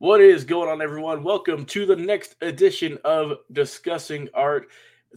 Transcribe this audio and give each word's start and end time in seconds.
What 0.00 0.20
is 0.20 0.44
going 0.44 0.68
on, 0.68 0.80
everyone? 0.80 1.24
Welcome 1.24 1.64
to 1.64 1.84
the 1.84 1.96
next 1.96 2.36
edition 2.40 2.98
of 3.04 3.38
Discussing 3.50 4.28
Art. 4.32 4.68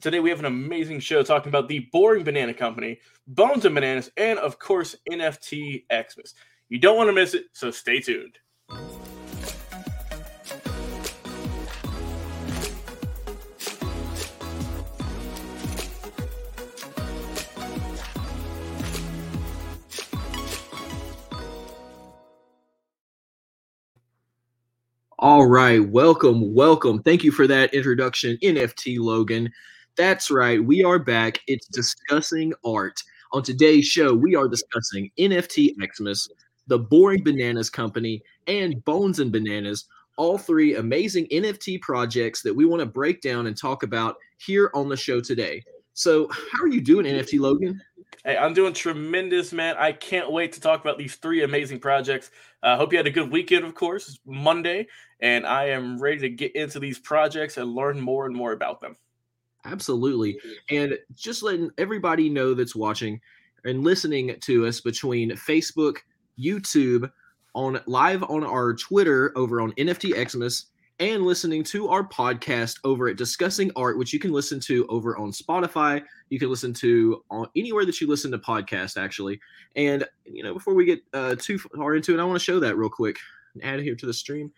Today, 0.01 0.19
we 0.19 0.31
have 0.31 0.39
an 0.39 0.45
amazing 0.45 1.01
show 1.01 1.21
talking 1.21 1.49
about 1.49 1.67
the 1.67 1.87
Boring 1.91 2.23
Banana 2.23 2.51
Company, 2.51 2.99
Bones 3.27 3.65
and 3.65 3.75
Bananas, 3.75 4.09
and 4.17 4.39
of 4.39 4.57
course, 4.57 4.95
NFT 5.11 5.85
Xmas. 5.93 6.33
You 6.69 6.79
don't 6.79 6.97
want 6.97 7.09
to 7.09 7.13
miss 7.13 7.35
it, 7.35 7.45
so 7.53 7.69
stay 7.69 7.99
tuned. 7.99 8.39
All 25.21 25.45
right, 25.45 25.87
welcome, 25.87 26.51
welcome. 26.51 27.03
Thank 27.03 27.23
you 27.23 27.31
for 27.31 27.45
that 27.45 27.75
introduction, 27.75 28.39
NFT 28.41 28.97
Logan. 28.97 29.51
That's 29.95 30.31
right, 30.31 30.63
we 30.65 30.83
are 30.83 30.97
back. 30.97 31.41
It's 31.45 31.67
discussing 31.67 32.53
art. 32.65 32.99
On 33.31 33.43
today's 33.43 33.85
show, 33.85 34.15
we 34.15 34.35
are 34.35 34.47
discussing 34.47 35.11
NFT 35.19 35.75
Xmas, 35.79 36.27
the 36.65 36.79
Boring 36.79 37.23
Bananas 37.23 37.69
Company, 37.69 38.23
and 38.47 38.83
Bones 38.83 39.19
and 39.19 39.31
Bananas, 39.31 39.85
all 40.17 40.39
three 40.39 40.77
amazing 40.77 41.27
NFT 41.27 41.79
projects 41.81 42.41
that 42.41 42.55
we 42.55 42.65
want 42.65 42.79
to 42.79 42.87
break 42.87 43.21
down 43.21 43.45
and 43.45 43.55
talk 43.55 43.83
about 43.83 44.15
here 44.39 44.71
on 44.73 44.89
the 44.89 44.97
show 44.97 45.21
today. 45.21 45.61
So, 45.93 46.29
how 46.31 46.63
are 46.63 46.67
you 46.67 46.81
doing, 46.81 47.05
NFT 47.05 47.39
Logan? 47.39 47.79
Hey, 48.23 48.37
I'm 48.37 48.53
doing 48.53 48.73
tremendous, 48.73 49.51
man. 49.51 49.75
I 49.77 49.91
can't 49.91 50.31
wait 50.31 50.53
to 50.53 50.61
talk 50.61 50.81
about 50.81 50.97
these 50.97 51.15
three 51.15 51.43
amazing 51.43 51.79
projects. 51.79 52.29
I 52.61 52.73
uh, 52.73 52.77
hope 52.77 52.91
you 52.91 52.97
had 52.97 53.07
a 53.07 53.11
good 53.11 53.31
weekend, 53.31 53.65
of 53.65 53.73
course. 53.73 54.19
Monday, 54.25 54.87
and 55.21 55.45
I 55.45 55.65
am 55.65 56.01
ready 56.01 56.19
to 56.19 56.29
get 56.29 56.55
into 56.55 56.79
these 56.79 56.99
projects 56.99 57.57
and 57.57 57.73
learn 57.73 57.99
more 57.99 58.25
and 58.25 58.35
more 58.35 58.53
about 58.53 58.81
them. 58.81 58.95
Absolutely. 59.65 60.39
And 60.69 60.97
just 61.13 61.43
letting 61.43 61.69
everybody 61.77 62.29
know 62.29 62.53
that's 62.53 62.75
watching 62.75 63.21
and 63.63 63.83
listening 63.83 64.35
to 64.41 64.65
us 64.65 64.81
between 64.81 65.31
Facebook, 65.31 65.97
YouTube, 66.39 67.11
on 67.53 67.79
live 67.85 68.23
on 68.23 68.43
our 68.43 68.73
Twitter 68.73 69.31
over 69.35 69.61
on 69.61 69.73
NFT 69.73 70.29
Xmas, 70.29 70.67
and 70.99 71.23
listening 71.23 71.63
to 71.63 71.89
our 71.89 72.07
podcast 72.07 72.77
over 72.83 73.07
at 73.07 73.17
Discussing 73.17 73.71
Art, 73.75 73.97
which 73.97 74.13
you 74.13 74.19
can 74.19 74.31
listen 74.31 74.59
to 74.61 74.85
over 74.87 75.17
on 75.17 75.31
Spotify. 75.31 76.03
You 76.29 76.39
can 76.39 76.49
listen 76.49 76.73
to 76.75 77.23
on 77.31 77.47
anywhere 77.55 77.85
that 77.85 77.99
you 77.99 78.07
listen 78.07 78.31
to 78.31 78.37
podcasts, 78.37 79.01
actually. 79.01 79.39
And 79.75 80.05
you 80.25 80.43
know, 80.43 80.53
before 80.53 80.75
we 80.75 80.85
get 80.85 81.01
uh, 81.13 81.35
too 81.37 81.57
far 81.57 81.95
into 81.95 82.13
it, 82.13 82.21
I 82.21 82.23
want 82.23 82.39
to 82.39 82.43
show 82.43 82.59
that 82.59 82.77
real 82.77 82.89
quick. 82.89 83.17
and 83.55 83.63
Add 83.63 83.81
here 83.81 83.95
to 83.95 84.05
the 84.05 84.13
stream. 84.13 84.51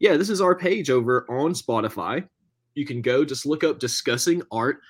Yeah, 0.00 0.16
this 0.16 0.30
is 0.30 0.40
our 0.40 0.54
page 0.54 0.88
over 0.88 1.26
on 1.28 1.52
Spotify. 1.52 2.26
You 2.74 2.86
can 2.86 3.02
go 3.02 3.22
just 3.22 3.44
look 3.44 3.62
up 3.62 3.78
Discussing 3.78 4.40
Art. 4.50 4.80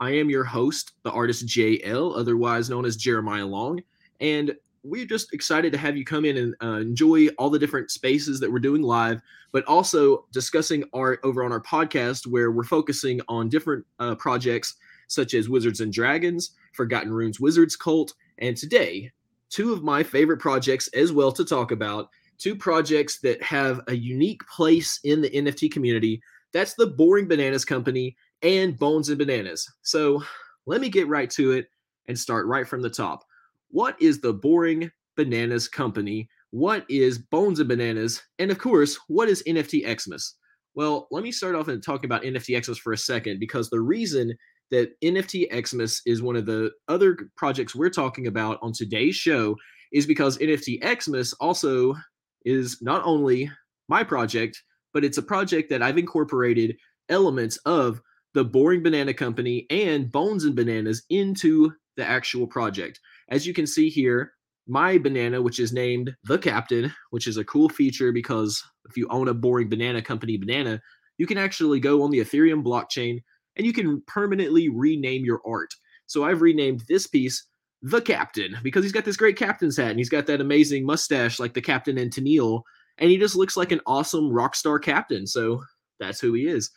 I 0.00 0.12
am 0.12 0.30
your 0.30 0.42
host, 0.42 0.92
the 1.02 1.10
artist 1.10 1.46
JL, 1.46 2.16
otherwise 2.16 2.70
known 2.70 2.86
as 2.86 2.96
Jeremiah 2.96 3.44
Long, 3.44 3.82
and 4.20 4.56
we're 4.82 5.04
just 5.04 5.34
excited 5.34 5.70
to 5.72 5.78
have 5.78 5.98
you 5.98 6.04
come 6.04 6.24
in 6.24 6.38
and 6.38 6.54
uh, 6.62 6.80
enjoy 6.80 7.28
all 7.38 7.50
the 7.50 7.58
different 7.58 7.90
spaces 7.90 8.40
that 8.40 8.50
we're 8.50 8.58
doing 8.58 8.80
live, 8.80 9.20
but 9.52 9.64
also 9.66 10.26
discussing 10.32 10.84
art 10.94 11.20
over 11.24 11.44
on 11.44 11.52
our 11.52 11.62
podcast 11.62 12.26
where 12.26 12.50
we're 12.50 12.64
focusing 12.64 13.20
on 13.28 13.50
different 13.50 13.84
uh, 13.98 14.14
projects 14.14 14.76
such 15.08 15.34
as 15.34 15.50
Wizards 15.50 15.80
and 15.80 15.92
Dragons, 15.92 16.52
Forgotten 16.72 17.12
Runes 17.12 17.38
Wizards 17.38 17.76
Cult, 17.76 18.14
and 18.38 18.56
today, 18.56 19.10
two 19.50 19.74
of 19.74 19.82
my 19.82 20.02
favorite 20.02 20.38
projects 20.38 20.88
as 20.88 21.12
well 21.12 21.32
to 21.32 21.44
talk 21.44 21.70
about. 21.70 22.08
Two 22.44 22.54
projects 22.54 23.20
that 23.20 23.42
have 23.42 23.80
a 23.86 23.96
unique 23.96 24.46
place 24.48 25.00
in 25.02 25.22
the 25.22 25.30
NFT 25.30 25.72
community. 25.72 26.20
That's 26.52 26.74
the 26.74 26.88
Boring 26.88 27.26
Bananas 27.26 27.64
Company 27.64 28.14
and 28.42 28.78
Bones 28.78 29.08
and 29.08 29.16
Bananas. 29.16 29.66
So 29.80 30.22
let 30.66 30.82
me 30.82 30.90
get 30.90 31.08
right 31.08 31.30
to 31.30 31.52
it 31.52 31.70
and 32.06 32.18
start 32.18 32.46
right 32.46 32.68
from 32.68 32.82
the 32.82 32.90
top. 32.90 33.24
What 33.70 33.96
is 33.98 34.20
the 34.20 34.34
Boring 34.34 34.90
Bananas 35.16 35.68
Company? 35.68 36.28
What 36.50 36.84
is 36.90 37.16
Bones 37.16 37.60
and 37.60 37.68
Bananas? 37.70 38.20
And 38.38 38.50
of 38.50 38.58
course, 38.58 38.98
what 39.08 39.30
is 39.30 39.42
NFT 39.44 39.98
Xmas? 39.98 40.34
Well, 40.74 41.08
let 41.10 41.22
me 41.22 41.32
start 41.32 41.54
off 41.54 41.68
and 41.68 41.82
talk 41.82 42.04
about 42.04 42.24
NFT 42.24 42.62
Xmas 42.62 42.76
for 42.76 42.92
a 42.92 42.98
second 42.98 43.40
because 43.40 43.70
the 43.70 43.80
reason 43.80 44.34
that 44.70 45.00
NFT 45.00 45.46
Xmas 45.66 46.02
is 46.04 46.20
one 46.20 46.36
of 46.36 46.44
the 46.44 46.72
other 46.88 47.16
projects 47.38 47.74
we're 47.74 47.88
talking 47.88 48.26
about 48.26 48.58
on 48.60 48.74
today's 48.74 49.16
show 49.16 49.56
is 49.94 50.04
because 50.04 50.36
NFT 50.36 51.02
Xmas 51.02 51.32
also 51.34 51.94
is 52.44 52.78
not 52.80 53.02
only 53.04 53.50
my 53.88 54.02
project, 54.04 54.62
but 54.92 55.04
it's 55.04 55.18
a 55.18 55.22
project 55.22 55.70
that 55.70 55.82
I've 55.82 55.98
incorporated 55.98 56.76
elements 57.08 57.56
of 57.66 58.00
the 58.34 58.44
Boring 58.44 58.82
Banana 58.82 59.14
Company 59.14 59.66
and 59.70 60.10
Bones 60.10 60.44
and 60.44 60.56
Bananas 60.56 61.02
into 61.10 61.72
the 61.96 62.04
actual 62.04 62.46
project. 62.46 63.00
As 63.28 63.46
you 63.46 63.54
can 63.54 63.66
see 63.66 63.88
here, 63.88 64.32
my 64.66 64.98
banana, 64.98 65.40
which 65.42 65.60
is 65.60 65.72
named 65.72 66.14
the 66.24 66.38
Captain, 66.38 66.92
which 67.10 67.26
is 67.26 67.36
a 67.36 67.44
cool 67.44 67.68
feature 67.68 68.12
because 68.12 68.62
if 68.88 68.96
you 68.96 69.06
own 69.10 69.28
a 69.28 69.34
boring 69.34 69.68
banana 69.68 70.00
company 70.02 70.36
banana, 70.36 70.80
you 71.18 71.26
can 71.26 71.38
actually 71.38 71.80
go 71.80 72.02
on 72.02 72.10
the 72.10 72.20
Ethereum 72.20 72.64
blockchain 72.64 73.22
and 73.56 73.66
you 73.66 73.72
can 73.72 74.02
permanently 74.06 74.68
rename 74.68 75.24
your 75.24 75.40
art. 75.46 75.72
So 76.06 76.24
I've 76.24 76.42
renamed 76.42 76.82
this 76.88 77.06
piece 77.06 77.46
the 77.84 78.00
Captain 78.00 78.56
because 78.62 78.82
he's 78.82 78.92
got 78.92 79.04
this 79.04 79.16
great 79.16 79.36
captain's 79.36 79.76
hat 79.76 79.90
and 79.90 79.98
he's 79.98 80.08
got 80.08 80.24
that 80.26 80.40
amazing 80.40 80.86
mustache 80.86 81.38
like 81.38 81.52
the 81.52 81.60
Captain 81.60 81.98
and 81.98 82.10
Tennille, 82.10 82.62
and 82.96 83.10
he 83.10 83.18
just 83.18 83.36
looks 83.36 83.58
like 83.58 83.72
an 83.72 83.80
awesome 83.86 84.32
rock 84.32 84.54
star 84.54 84.78
captain. 84.78 85.26
So 85.26 85.62
that's 86.00 86.18
who 86.18 86.32
he 86.32 86.46
is. 86.46 86.70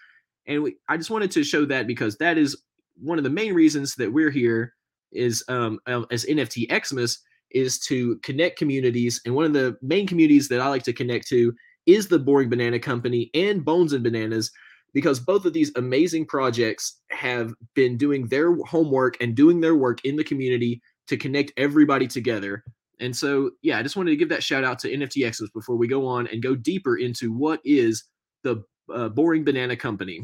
And 0.48 0.64
we, 0.64 0.76
I 0.90 0.98
just 0.98 1.10
wanted 1.10 1.32
to 1.32 1.46
show 1.46 1.64
that 1.66 1.88
because 1.88 2.18
that 2.18 2.38
is 2.38 2.62
one 3.02 3.18
of 3.18 3.24
the 3.24 3.30
main 3.30 3.54
reasons 3.54 3.96
that 3.96 4.12
we're 4.12 4.30
here 4.30 4.74
is 5.14 5.44
um, 5.48 5.80
as 5.88 6.26
NFT 6.26 6.68
Xmas 6.86 7.20
is 7.52 7.80
to 7.80 8.18
connect 8.18 8.60
communities, 8.60 9.22
and 9.26 9.34
one 9.34 9.46
of 9.46 9.54
the 9.54 9.78
main 9.82 10.06
communities 10.08 10.50
that 10.50 10.60
I 10.60 10.68
like 10.68 10.84
to 10.84 10.94
connect 10.94 11.30
to 11.30 11.54
is 11.86 12.10
the 12.10 12.20
Boring 12.20 12.50
Banana 12.50 12.80
Company 12.80 13.32
and 13.34 13.64
Bones 13.64 13.94
and 13.94 14.04
Bananas, 14.04 14.52
because 14.94 15.22
both 15.22 15.46
of 15.46 15.54
these 15.54 15.72
amazing 15.78 16.26
projects 16.26 17.00
have 17.12 17.54
been 17.76 17.96
doing 17.96 18.28
their 18.28 18.58
homework 18.66 19.16
and 19.22 19.36
doing 19.36 19.62
their 19.62 19.76
work 19.76 20.04
in 20.04 20.18
the 20.18 20.24
community 20.26 20.82
to 21.08 21.18
connect 21.18 21.52
everybody 21.58 22.08
together. 22.08 22.64
And 23.00 23.16
so, 23.16 23.52
yeah, 23.62 23.78
I 23.78 23.84
just 23.84 23.96
wanted 23.96 24.12
to 24.12 24.18
give 24.18 24.30
that 24.30 24.44
shout 24.44 24.64
out 24.64 24.80
to 24.80 24.92
NFT 24.92 25.34
Xmas 25.34 25.52
before 25.52 25.76
we 25.76 25.88
go 25.88 26.08
on 26.08 26.28
and 26.28 26.42
go 26.42 26.56
deeper 26.56 26.98
into 26.98 27.32
what 27.32 27.60
is 27.64 28.04
the 28.44 28.64
uh, 28.94 29.10
Boring 29.10 29.44
Banana 29.44 29.76
Company. 29.76 30.22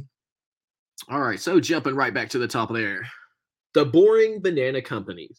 All 1.09 1.22
right, 1.22 1.39
so 1.39 1.59
jumping 1.59 1.95
right 1.95 2.13
back 2.13 2.29
to 2.29 2.39
the 2.39 2.47
top 2.47 2.73
there. 2.73 3.05
The 3.73 3.85
Boring 3.85 4.41
Banana 4.41 4.81
Company. 4.81 5.29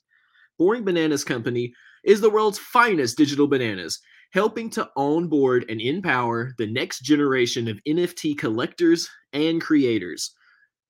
Boring 0.59 0.85
Bananas 0.85 1.25
Company 1.25 1.73
is 2.05 2.21
the 2.21 2.31
world's 2.31 2.59
finest 2.59 3.17
digital 3.17 3.47
bananas, 3.47 4.01
helping 4.33 4.71
to 4.71 4.89
onboard 4.97 5.65
and 5.69 5.81
empower 5.81 6.53
the 6.59 6.67
next 6.67 7.01
generation 7.01 7.67
of 7.69 7.81
NFT 7.89 8.39
collectors 8.39 9.09
and 9.33 9.61
creators. 9.61 10.33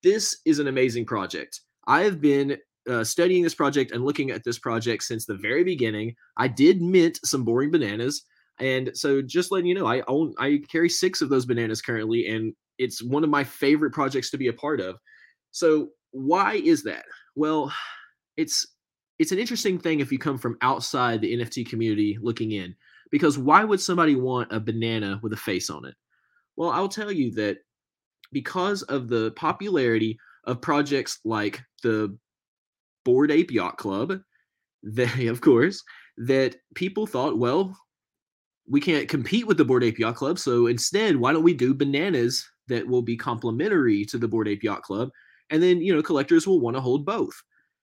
This 0.03 0.38
is 0.44 0.59
an 0.59 0.66
amazing 0.66 1.06
project. 1.06 1.60
I 1.87 2.03
have 2.03 2.20
been 2.20 2.59
uh, 2.89 3.05
studying 3.05 3.43
this 3.43 3.55
project 3.55 3.93
and 3.93 4.05
looking 4.05 4.31
at 4.31 4.45
this 4.45 4.59
project 4.59 5.03
since 5.03 5.27
the 5.27 5.37
very 5.37 5.65
beginning. 5.65 6.15
I 6.37 6.49
did 6.49 6.83
mint 6.83 7.19
some 7.25 7.45
boring 7.45 7.71
bananas, 7.71 8.25
and 8.59 8.91
so 8.95 9.22
just 9.22 9.50
letting 9.50 9.67
you 9.67 9.75
know, 9.75 9.87
I 9.87 10.03
own 10.06 10.34
I 10.39 10.62
carry 10.71 10.89
six 10.89 11.21
of 11.21 11.28
those 11.28 11.47
bananas 11.47 11.83
currently, 11.83 12.28
and 12.28 12.55
it's 12.78 13.03
one 13.03 13.25
of 13.25 13.31
my 13.31 13.44
favorite 13.44 13.93
projects 13.93 14.31
to 14.31 14.39
be 14.39 14.49
a 14.49 14.53
part 14.53 14.81
of. 14.81 14.97
So 15.50 15.91
why 16.11 16.55
is 16.55 16.83
that? 16.84 17.05
Well, 17.34 17.73
it's 18.37 18.67
it's 19.19 19.33
an 19.33 19.39
interesting 19.39 19.78
thing 19.78 20.00
if 20.00 20.11
you 20.12 20.19
come 20.19 20.39
from 20.39 20.59
outside 20.61 21.21
the 21.21 21.37
NFT 21.37 21.69
community 21.69 22.19
looking 22.21 22.53
in, 22.53 22.75
because 23.11 23.39
why 23.39 23.65
would 23.65 23.81
somebody 23.81 24.17
want 24.17 24.53
a 24.53 24.61
banana 24.61 25.20
with 25.23 25.32
a 25.32 25.37
face 25.37 25.70
on 25.70 25.85
it? 25.85 25.94
Well, 26.56 26.70
I'll 26.70 26.88
tell 26.88 27.12
you 27.12 27.32
that 27.32 27.58
because 28.32 28.82
of 28.82 29.08
the 29.08 29.32
popularity 29.32 30.19
of 30.44 30.61
projects 30.61 31.20
like 31.25 31.62
the 31.82 32.17
Bored 33.05 33.31
Ape 33.31 33.51
Yacht 33.51 33.77
Club, 33.77 34.21
they 34.83 35.27
of 35.27 35.41
course 35.41 35.83
that 36.17 36.56
people 36.75 37.06
thought, 37.06 37.39
well, 37.39 37.77
we 38.69 38.81
can't 38.81 39.09
compete 39.09 39.47
with 39.47 39.56
the 39.56 39.65
Bored 39.65 39.85
Ape 39.85 39.99
Yacht 39.99 40.17
Club, 40.17 40.39
so 40.39 40.67
instead, 40.67 41.17
why 41.17 41.33
don't 41.33 41.43
we 41.43 41.55
do 41.55 41.75
bananas 41.75 42.47
that 42.69 42.87
will 42.87 43.03
be 43.03 43.17
complementary 43.17 44.05
to 44.06 44.17
the 44.17 44.29
Bored 44.29 44.49
Ape 44.49 44.62
Yacht 44.62 44.83
Club? 44.83 45.11
And 45.51 45.62
then, 45.62 45.81
you 45.81 45.95
know, 45.95 46.03
collectors 46.03 46.47
will 46.47 46.61
want 46.61 46.77
to 46.77 46.81
hold 46.81 47.05
both. 47.05 47.35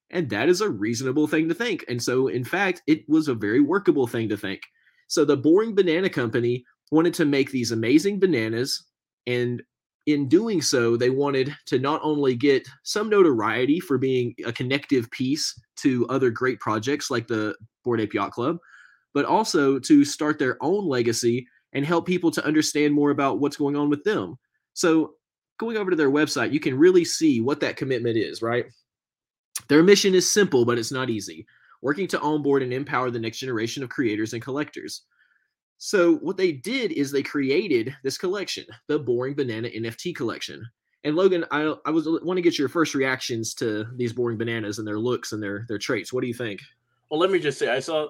And 0.10 0.30
that 0.30 0.50
is 0.50 0.62
a 0.62 0.70
reasonable 0.70 1.28
thing 1.28 1.48
to 1.48 1.54
think. 1.54 1.86
And 1.88 2.02
so, 2.02 2.28
in 2.28 2.44
fact, 2.44 2.82
it 2.88 3.08
was 3.08 3.28
a 3.28 3.36
very 3.36 3.62
workable 3.62 4.08
thing 4.08 4.28
to 4.30 4.38
think. 4.38 4.62
So, 5.08 5.24
the 5.24 5.38
Boring 5.38 5.76
Banana 5.76 6.10
Company 6.10 6.66
wanted 6.92 7.14
to 7.16 7.26
make 7.26 7.52
these 7.52 7.72
amazing 7.72 8.20
bananas. 8.20 8.86
And 9.28 9.62
in 10.07 10.27
doing 10.27 10.62
so, 10.62 10.98
they 10.98 11.09
wanted 11.09 11.56
to 11.68 11.80
not 11.80 12.01
only 12.03 12.36
get 12.36 12.68
some 12.83 13.09
notoriety 13.09 13.80
for 13.80 13.98
being 13.98 14.33
a 14.45 14.51
connective 14.51 15.09
piece 15.12 15.59
to 15.77 16.07
other 16.07 16.30
great 16.30 16.59
projects 16.59 17.12
like 17.12 17.27
the 17.27 17.56
Bored 17.83 18.01
Ape 18.01 18.13
Yacht 18.13 18.31
Club, 18.31 18.57
but 19.13 19.25
also 19.25 19.77
to 19.80 20.03
start 20.03 20.39
their 20.39 20.57
own 20.62 20.88
legacy 20.88 21.48
and 21.74 21.86
help 21.86 22.06
people 22.06 22.31
to 22.31 22.45
understand 22.45 22.94
more 22.94 23.12
about 23.12 23.39
what's 23.39 23.57
going 23.57 23.75
on 23.75 23.89
with 23.89 24.03
them. 24.03 24.38
So, 24.74 25.13
going 25.59 25.77
over 25.77 25.92
to 25.92 25.95
their 25.95 26.09
website, 26.09 26.51
you 26.51 26.59
can 26.59 26.77
really 26.77 27.06
see 27.06 27.39
what 27.39 27.59
that 27.59 27.77
commitment 27.77 28.18
is, 28.18 28.42
right? 28.42 28.65
Their 29.68 29.83
mission 29.83 30.15
is 30.15 30.31
simple, 30.31 30.65
but 30.65 30.80
it's 30.80 30.92
not 30.92 31.09
easy 31.09 31.45
working 31.81 32.07
to 32.07 32.19
onboard 32.19 32.63
and 32.63 32.74
empower 32.74 33.09
the 33.09 33.19
next 33.19 33.39
generation 33.39 33.83
of 33.83 33.89
creators 33.89 34.33
and 34.33 34.42
collectors. 34.42 35.03
So, 35.83 36.18
what 36.18 36.38
they 36.38 36.51
did 36.51 36.92
is 36.92 37.10
they 37.10 37.24
created 37.24 37.95
this 38.04 38.16
collection, 38.16 38.66
the 38.86 39.00
Boring 39.00 39.33
Banana 39.33 39.68
NFT 39.68 40.16
collection. 40.16 40.63
And 41.04 41.16
Logan, 41.16 41.44
I, 41.50 41.74
I 41.88 41.89
was 41.89 42.07
want 42.22 42.38
to 42.38 42.44
get 42.44 42.60
your 42.60 42.69
first 42.69 42.94
reactions 42.94 43.56
to 43.56 43.88
these 43.95 44.13
boring 44.13 44.38
bananas 44.38 44.78
and 44.78 44.88
their 44.88 45.00
looks 45.00 45.31
and 45.31 45.42
their 45.42 45.66
their 45.68 45.80
traits. 45.80 46.13
What 46.13 46.22
do 46.22 46.28
you 46.28 46.36
think? 46.36 46.62
Well, 47.10 47.19
let 47.19 47.31
me 47.31 47.39
just 47.39 47.57
say, 47.57 47.68
I 47.68 47.80
saw 47.80 48.10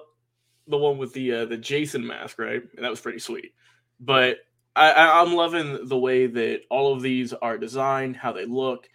the 0.68 0.76
one 0.76 0.98
with 0.98 1.14
the 1.14 1.32
uh, 1.32 1.44
the 1.46 1.56
Jason 1.56 2.06
mask, 2.06 2.38
right? 2.38 2.62
And 2.76 2.84
that 2.84 2.90
was 2.90 3.00
pretty 3.00 3.20
sweet. 3.20 3.54
But 3.98 4.40
I, 4.76 5.22
I'm 5.22 5.32
loving 5.32 5.88
the 5.88 5.98
way 5.98 6.26
that 6.26 6.64
all 6.68 6.92
of 6.92 7.00
these 7.00 7.32
are 7.32 7.56
designed, 7.56 8.18
how 8.18 8.32
they 8.32 8.44
look, 8.44 8.86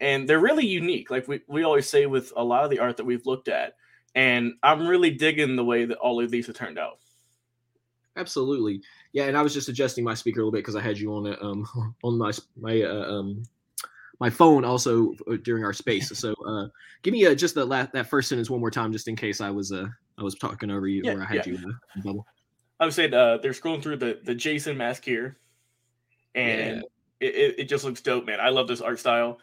and 0.00 0.28
they're 0.28 0.40
really 0.40 0.66
unique. 0.66 1.08
Like 1.08 1.28
we, 1.28 1.42
we 1.46 1.62
always 1.62 1.88
say 1.88 2.06
with 2.06 2.32
a 2.36 2.42
lot 2.42 2.64
of 2.64 2.70
the 2.70 2.80
art 2.80 2.96
that 2.96 3.06
we've 3.06 3.26
looked 3.26 3.46
at. 3.46 3.74
And 4.16 4.54
I'm 4.60 4.88
really 4.88 5.12
digging 5.12 5.54
the 5.54 5.64
way 5.64 5.84
that 5.84 5.98
all 5.98 6.20
of 6.20 6.32
these 6.32 6.48
have 6.48 6.56
turned 6.56 6.80
out. 6.80 6.98
Absolutely, 8.16 8.80
yeah. 9.12 9.24
And 9.24 9.36
I 9.36 9.42
was 9.42 9.52
just 9.52 9.68
adjusting 9.68 10.04
my 10.04 10.14
speaker 10.14 10.40
a 10.40 10.42
little 10.42 10.52
bit 10.52 10.58
because 10.58 10.76
I 10.76 10.80
had 10.80 10.98
you 10.98 11.14
on 11.14 11.26
it 11.26 11.38
um 11.42 11.66
on 12.04 12.18
my 12.18 12.32
my 12.56 12.82
uh, 12.82 13.10
um 13.10 13.42
my 14.20 14.30
phone 14.30 14.64
also 14.64 15.14
uh, 15.30 15.36
during 15.42 15.64
our 15.64 15.72
space. 15.72 16.16
So 16.16 16.34
uh, 16.46 16.68
give 17.02 17.12
me 17.12 17.26
uh, 17.26 17.34
just 17.34 17.54
that 17.56 17.66
last, 17.66 17.92
that 17.92 18.06
first 18.06 18.28
sentence 18.28 18.48
one 18.48 18.60
more 18.60 18.70
time, 18.70 18.92
just 18.92 19.08
in 19.08 19.16
case 19.16 19.40
I 19.40 19.50
was 19.50 19.72
uh 19.72 19.86
I 20.18 20.22
was 20.22 20.34
talking 20.36 20.70
over 20.70 20.86
you 20.86 21.02
yeah, 21.04 21.14
or 21.14 21.22
I 21.22 21.26
had 21.26 21.46
yeah. 21.46 21.52
you 21.54 21.68
uh, 21.68 22.00
bubble. 22.02 22.26
I 22.80 22.86
was 22.86 22.94
saying 22.94 23.14
uh, 23.14 23.38
they're 23.38 23.52
scrolling 23.52 23.82
through 23.82 23.96
the 23.96 24.20
the 24.22 24.34
Jason 24.34 24.76
mask 24.76 25.04
here, 25.04 25.38
and 26.34 26.82
yeah. 27.20 27.28
it, 27.28 27.54
it 27.58 27.64
just 27.68 27.84
looks 27.84 28.00
dope, 28.00 28.26
man. 28.26 28.40
I 28.40 28.50
love 28.50 28.68
this 28.68 28.80
art 28.80 28.98
style, 28.98 29.38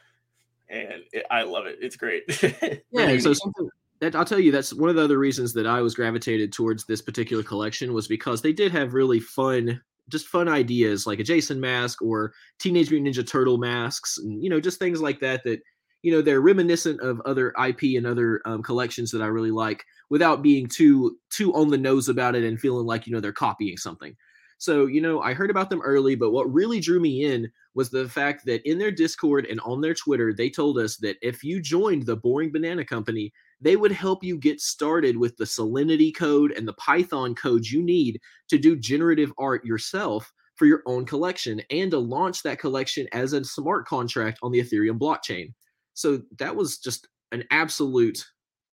and 0.69 1.03
it, 1.11 1.25
I 1.29 1.43
love 1.43 1.65
it. 1.65 1.79
It's 1.81 1.95
great. 1.95 2.23
yeah. 2.91 3.17
so 3.19 3.33
something 3.33 3.69
that 4.01 4.15
I'll 4.15 4.25
tell 4.25 4.39
you 4.39 4.51
that's 4.51 4.73
one 4.73 4.89
of 4.89 4.95
the 4.95 5.03
other 5.03 5.19
reasons 5.19 5.53
that 5.53 5.67
I 5.67 5.81
was 5.81 5.95
gravitated 5.95 6.51
towards 6.51 6.85
this 6.85 7.01
particular 7.01 7.43
collection 7.43 7.93
was 7.93 8.07
because 8.07 8.41
they 8.41 8.51
did 8.51 8.71
have 8.71 8.93
really 8.93 9.19
fun 9.19 9.79
just 10.09 10.27
fun 10.27 10.49
ideas 10.49 11.07
like 11.07 11.19
a 11.19 11.23
Jason 11.23 11.61
mask 11.61 12.01
or 12.01 12.33
Teenage 12.59 12.91
Mutant 12.91 13.15
Ninja 13.15 13.25
Turtle 13.25 13.57
masks 13.57 14.17
and 14.17 14.43
you 14.43 14.49
know 14.49 14.59
just 14.59 14.79
things 14.79 15.01
like 15.01 15.19
that 15.21 15.43
that 15.45 15.61
you 16.01 16.11
know 16.11 16.21
they're 16.21 16.41
reminiscent 16.41 16.99
of 16.99 17.21
other 17.25 17.53
IP 17.63 17.95
and 17.95 18.07
other 18.07 18.41
um, 18.45 18.63
collections 18.63 19.11
that 19.11 19.21
I 19.21 19.27
really 19.27 19.51
like 19.51 19.85
without 20.09 20.41
being 20.41 20.67
too 20.67 21.17
too 21.29 21.53
on 21.53 21.69
the 21.69 21.77
nose 21.77 22.09
about 22.09 22.35
it 22.35 22.43
and 22.43 22.59
feeling 22.59 22.85
like 22.85 23.07
you 23.07 23.13
know 23.13 23.19
they're 23.21 23.31
copying 23.31 23.77
something. 23.77 24.15
So 24.57 24.87
you 24.87 24.99
know 24.99 25.21
I 25.21 25.33
heard 25.33 25.51
about 25.51 25.69
them 25.69 25.81
early, 25.81 26.15
but 26.15 26.31
what 26.31 26.51
really 26.51 26.79
drew 26.79 26.99
me 26.99 27.23
in 27.25 27.51
was 27.75 27.91
the 27.91 28.09
fact 28.09 28.45
that 28.45 28.67
in 28.67 28.79
their 28.79 28.91
Discord 28.91 29.45
and 29.45 29.61
on 29.61 29.79
their 29.79 29.93
Twitter 29.93 30.33
they 30.33 30.49
told 30.49 30.79
us 30.79 30.97
that 30.97 31.17
if 31.21 31.43
you 31.43 31.61
joined 31.61 32.07
the 32.07 32.17
Boring 32.17 32.51
Banana 32.51 32.83
Company, 32.83 33.31
they 33.61 33.75
would 33.75 33.91
help 33.91 34.23
you 34.23 34.37
get 34.37 34.59
started 34.59 35.15
with 35.15 35.37
the 35.37 35.45
Solidity 35.45 36.11
code 36.11 36.51
and 36.51 36.67
the 36.67 36.73
Python 36.73 37.35
code 37.35 37.65
you 37.65 37.81
need 37.81 38.19
to 38.49 38.57
do 38.57 38.75
generative 38.75 39.31
art 39.37 39.63
yourself 39.63 40.31
for 40.55 40.65
your 40.65 40.83
own 40.85 41.05
collection 41.05 41.61
and 41.69 41.91
to 41.91 41.99
launch 41.99 42.43
that 42.43 42.59
collection 42.59 43.07
as 43.13 43.33
a 43.33 43.43
smart 43.43 43.87
contract 43.87 44.39
on 44.43 44.51
the 44.51 44.59
Ethereum 44.59 44.99
blockchain. 44.99 45.53
So 45.93 46.21
that 46.39 46.55
was 46.55 46.77
just 46.77 47.07
an 47.31 47.43
absolute 47.51 48.25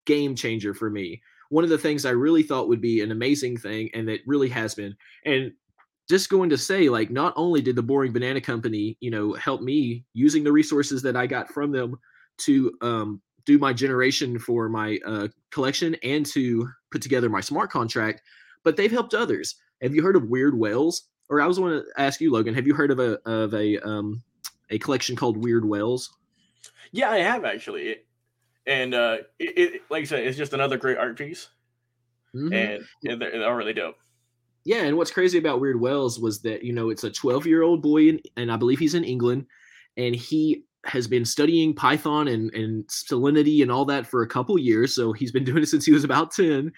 game 0.07 0.35
changer 0.35 0.73
for 0.73 0.91
me. 0.91 1.21
One 1.51 1.65
of 1.65 1.71
the 1.71 1.79
things 1.79 2.05
I 2.05 2.11
really 2.11 2.43
thought 2.43 2.69
would 2.69 2.81
be 2.81 3.03
an 3.03 3.13
amazing 3.13 3.57
thing, 3.57 3.91
and 3.95 4.09
it 4.09 4.23
really 4.27 4.49
has 4.49 4.75
been. 4.75 4.97
And 5.25 5.53
just 6.09 6.29
going 6.29 6.51
to 6.51 6.59
say, 6.59 6.89
like, 6.89 7.11
not 7.11 7.33
only 7.37 7.61
did 7.61 7.77
the 7.77 7.83
Boring 7.83 8.13
Banana 8.13 8.41
Company, 8.41 8.97
you 9.01 9.11
know, 9.11 9.33
help 9.35 9.61
me 9.61 10.05
using 10.13 10.45
the 10.45 10.53
resources 10.53 11.03
that 11.03 11.17
I 11.17 11.27
got 11.27 11.49
from 11.51 11.73
them 11.73 11.97
to 12.39 12.73
um, 12.81 13.23
do 13.47 13.59
my 13.59 13.73
generation 13.73 14.39
for 14.39 14.69
my 14.69 14.99
uh, 15.07 15.29
collection 15.51 15.97
and 16.03 16.27
to 16.27 16.69
put 16.91 17.01
together 17.01 17.31
my 17.31 17.41
smart 17.41 17.71
contract, 17.71 18.23
but 18.65 18.77
they've 18.77 18.91
helped 18.91 19.15
others. 19.15 19.55
Have 19.81 19.95
you 19.95 20.03
heard 20.03 20.17
of 20.17 20.29
Weird 20.29 20.59
Whales? 20.59 21.05
Or 21.29 21.41
I 21.41 21.47
was 21.47 21.59
want 21.59 21.85
to 21.85 22.01
ask 22.01 22.21
you, 22.21 22.31
Logan, 22.31 22.55
have 22.55 22.67
you 22.67 22.75
heard 22.75 22.91
of 22.91 23.01
a 23.01 23.19
of 23.29 23.55
a 23.55 23.79
um, 23.79 24.23
a 24.71 24.79
collection 24.79 25.17
called 25.17 25.37
Weird 25.37 25.65
Whales? 25.65 26.13
Yeah, 26.93 27.11
I 27.11 27.19
have 27.19 27.45
actually, 27.45 27.97
and 28.65 28.95
uh, 28.95 29.19
it, 29.39 29.59
it 29.59 29.83
like 29.91 30.03
I 30.03 30.05
said, 30.05 30.25
it's 30.25 30.37
just 30.37 30.53
another 30.53 30.77
great 30.77 30.99
art 30.99 31.19
piece, 31.19 31.49
mm-hmm. 32.33 32.53
and, 32.53 32.85
and 33.05 33.21
they're, 33.21 33.33
they're 33.33 33.57
really 33.57 33.73
dope. 33.73 33.97
Yeah, 34.65 34.83
and 34.83 34.97
what's 34.97 35.11
crazy 35.11 35.39
about 35.39 35.61
Weird 35.61 35.81
Whales 35.81 36.21
was 36.21 36.43
that 36.43 36.63
you 36.63 36.73
know 36.73 36.91
it's 36.91 37.05
a 37.05 37.11
12 37.11 37.45
year 37.47 37.63
old 37.63 37.83
boy, 37.83 38.09
in, 38.09 38.21
and 38.37 38.53
I 38.53 38.57
believe 38.57 38.79
he's 38.79 38.95
in 38.95 39.05
England, 39.05 39.47
and 39.97 40.15
he 40.15 40.63
has 40.87 41.07
been 41.07 41.25
studying 41.25 41.75
Python 41.75 42.29
and, 42.29 42.53
and 42.55 42.85
Solidity 42.89 43.63
and 43.63 43.71
all 43.71 43.85
that 43.87 44.07
for 44.07 44.23
a 44.23 44.29
couple 44.29 44.59
years. 44.59 44.95
So 44.95 45.13
he's 45.13 45.33
been 45.33 45.45
doing 45.45 45.63
it 45.63 45.69
since 45.69 45.85
he 45.85 45.93
was 45.93 46.05
about 46.05 46.31
10. 46.33 46.73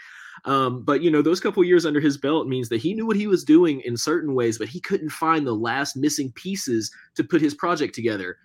Um, 0.44 0.82
but 0.82 1.02
you 1.02 1.10
know, 1.10 1.22
those 1.22 1.40
couple 1.40 1.64
years 1.64 1.84
under 1.84 2.00
his 2.00 2.16
belt 2.16 2.46
means 2.46 2.68
that 2.68 2.80
he 2.80 2.94
knew 2.94 3.06
what 3.06 3.16
he 3.16 3.26
was 3.26 3.44
doing 3.44 3.80
in 3.80 3.96
certain 3.96 4.34
ways, 4.34 4.58
but 4.58 4.68
he 4.68 4.80
couldn't 4.80 5.10
find 5.10 5.46
the 5.46 5.54
last 5.54 5.96
missing 5.96 6.32
pieces 6.32 6.90
to 7.16 7.24
put 7.24 7.40
his 7.40 7.54
project 7.54 7.94
together. 7.94 8.36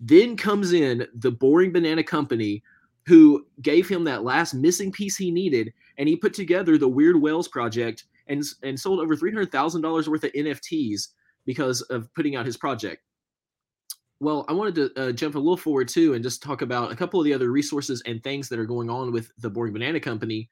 Then 0.00 0.36
comes 0.36 0.72
in 0.72 1.06
the 1.14 1.30
boring 1.30 1.72
banana 1.72 2.02
company 2.02 2.62
who 3.06 3.46
gave 3.60 3.88
him 3.88 4.04
that 4.04 4.24
last 4.24 4.54
missing 4.54 4.92
piece 4.92 5.16
he 5.16 5.30
needed, 5.30 5.72
and 5.98 6.08
he 6.08 6.16
put 6.16 6.34
together 6.34 6.78
the 6.78 6.88
Weird 6.88 7.20
Whales 7.20 7.48
project 7.48 8.04
and 8.28 8.42
and 8.62 8.78
sold 8.78 9.00
over 9.00 9.16
three 9.16 9.30
hundred 9.30 9.52
thousand 9.52 9.82
dollars 9.82 10.08
worth 10.08 10.24
of 10.24 10.32
NFTs 10.32 11.08
because 11.44 11.82
of 11.82 12.12
putting 12.14 12.36
out 12.36 12.46
his 12.46 12.56
project. 12.56 13.02
Well, 14.22 14.44
I 14.48 14.52
wanted 14.52 14.76
to 14.76 15.02
uh, 15.08 15.10
jump 15.10 15.34
a 15.34 15.38
little 15.40 15.56
forward 15.56 15.88
too 15.88 16.14
and 16.14 16.22
just 16.22 16.44
talk 16.44 16.62
about 16.62 16.92
a 16.92 16.94
couple 16.94 17.18
of 17.18 17.24
the 17.24 17.34
other 17.34 17.50
resources 17.50 18.04
and 18.06 18.22
things 18.22 18.48
that 18.48 18.60
are 18.60 18.64
going 18.64 18.88
on 18.88 19.10
with 19.10 19.32
the 19.38 19.50
Boring 19.50 19.72
Banana 19.72 19.98
Company. 19.98 20.48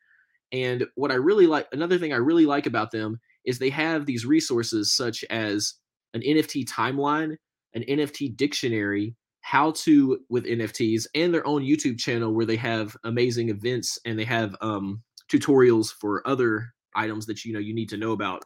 And 0.51 0.89
what 0.97 1.13
I 1.13 1.15
really 1.15 1.47
like, 1.47 1.69
another 1.71 1.97
thing 1.97 2.13
I 2.13 2.17
really 2.17 2.47
like 2.47 2.67
about 2.67 2.91
them 2.91 3.21
is 3.45 3.61
they 3.61 3.71
have 3.71 4.07
these 4.07 4.27
resources 4.27 4.93
such 4.93 5.23
as 5.31 5.75
an 6.15 6.21
NFT 6.23 6.69
timeline, 6.69 7.37
an 7.75 7.85
NFT 7.89 8.37
dictionary, 8.37 9.15
how 9.43 9.71
to 9.71 10.19
with 10.29 10.47
NFTs, 10.47 11.07
and 11.15 11.33
their 11.33 11.47
own 11.47 11.63
YouTube 11.63 11.97
channel 11.97 12.35
where 12.35 12.47
they 12.47 12.57
have 12.57 12.97
amazing 13.05 13.51
events 13.51 14.01
and 14.05 14.19
they 14.19 14.25
have 14.25 14.57
um, 14.63 15.01
tutorials 15.31 15.93
for 15.93 16.27
other 16.27 16.75
items 16.97 17.25
that 17.27 17.45
you 17.45 17.53
know 17.53 17.61
you 17.61 17.73
need 17.73 17.91
to 17.91 17.97
know 17.97 18.11
about. 18.11 18.43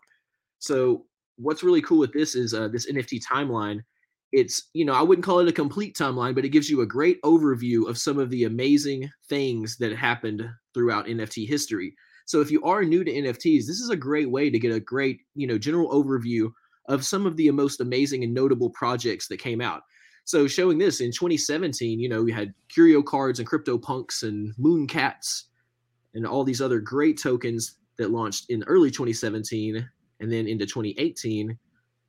So 0.59 1.07
what's 1.37 1.63
really 1.63 1.81
cool 1.81 2.01
with 2.01 2.13
this 2.13 2.35
is 2.35 2.53
uh, 2.53 2.69
this 2.69 2.93
NFT 2.93 3.23
timeline 3.25 3.81
it's 4.35 4.65
you 4.73 4.85
know 4.85 4.93
i 4.93 5.01
wouldn't 5.01 5.25
call 5.25 5.39
it 5.39 5.49
a 5.49 5.53
complete 5.53 5.97
timeline 5.97 6.35
but 6.35 6.45
it 6.45 6.49
gives 6.49 6.69
you 6.69 6.81
a 6.81 6.87
great 6.87 7.23
overview 7.23 7.89
of 7.89 7.97
some 7.97 8.19
of 8.19 8.29
the 8.31 8.45
amazing 8.45 9.09
things 9.29 9.77
that 9.77 9.97
happened 9.97 10.47
throughout 10.75 11.07
nft 11.07 11.49
history. 11.49 11.95
So 12.27 12.41
if 12.41 12.51
you 12.51 12.63
are 12.65 12.85
new 12.85 13.05
to 13.05 13.13
nfts 13.13 13.67
this 13.67 13.81
is 13.81 13.91
a 13.91 13.97
great 13.97 14.29
way 14.29 14.51
to 14.51 14.59
get 14.59 14.75
a 14.75 14.81
great 14.81 15.21
you 15.37 15.47
know 15.47 15.57
general 15.57 15.91
overview 15.91 16.51
of 16.89 17.05
some 17.05 17.27
of 17.27 17.37
the 17.37 17.51
most 17.53 17.81
amazing 17.81 18.25
and 18.25 18.35
notable 18.35 18.71
projects 18.71 19.29
that 19.29 19.39
came 19.39 19.61
out. 19.61 19.83
So 20.25 20.47
showing 20.47 20.79
this 20.79 21.01
in 21.01 21.13
2017 21.13 22.01
you 22.01 22.09
know 22.09 22.23
we 22.25 22.33
had 22.33 22.53
curio 22.69 23.03
cards 23.03 23.39
and 23.39 23.49
crypto 23.49 23.79
punks 23.79 24.25
and 24.25 24.53
moon 24.59 24.89
cats 24.89 25.47
and 26.15 26.27
all 26.27 26.43
these 26.43 26.61
other 26.61 26.81
great 26.81 27.21
tokens 27.23 27.77
that 27.99 28.11
launched 28.11 28.51
in 28.51 28.65
early 28.65 28.91
2017 28.91 29.89
and 30.21 30.33
then 30.33 30.49
into 30.49 30.67
2018 30.67 31.57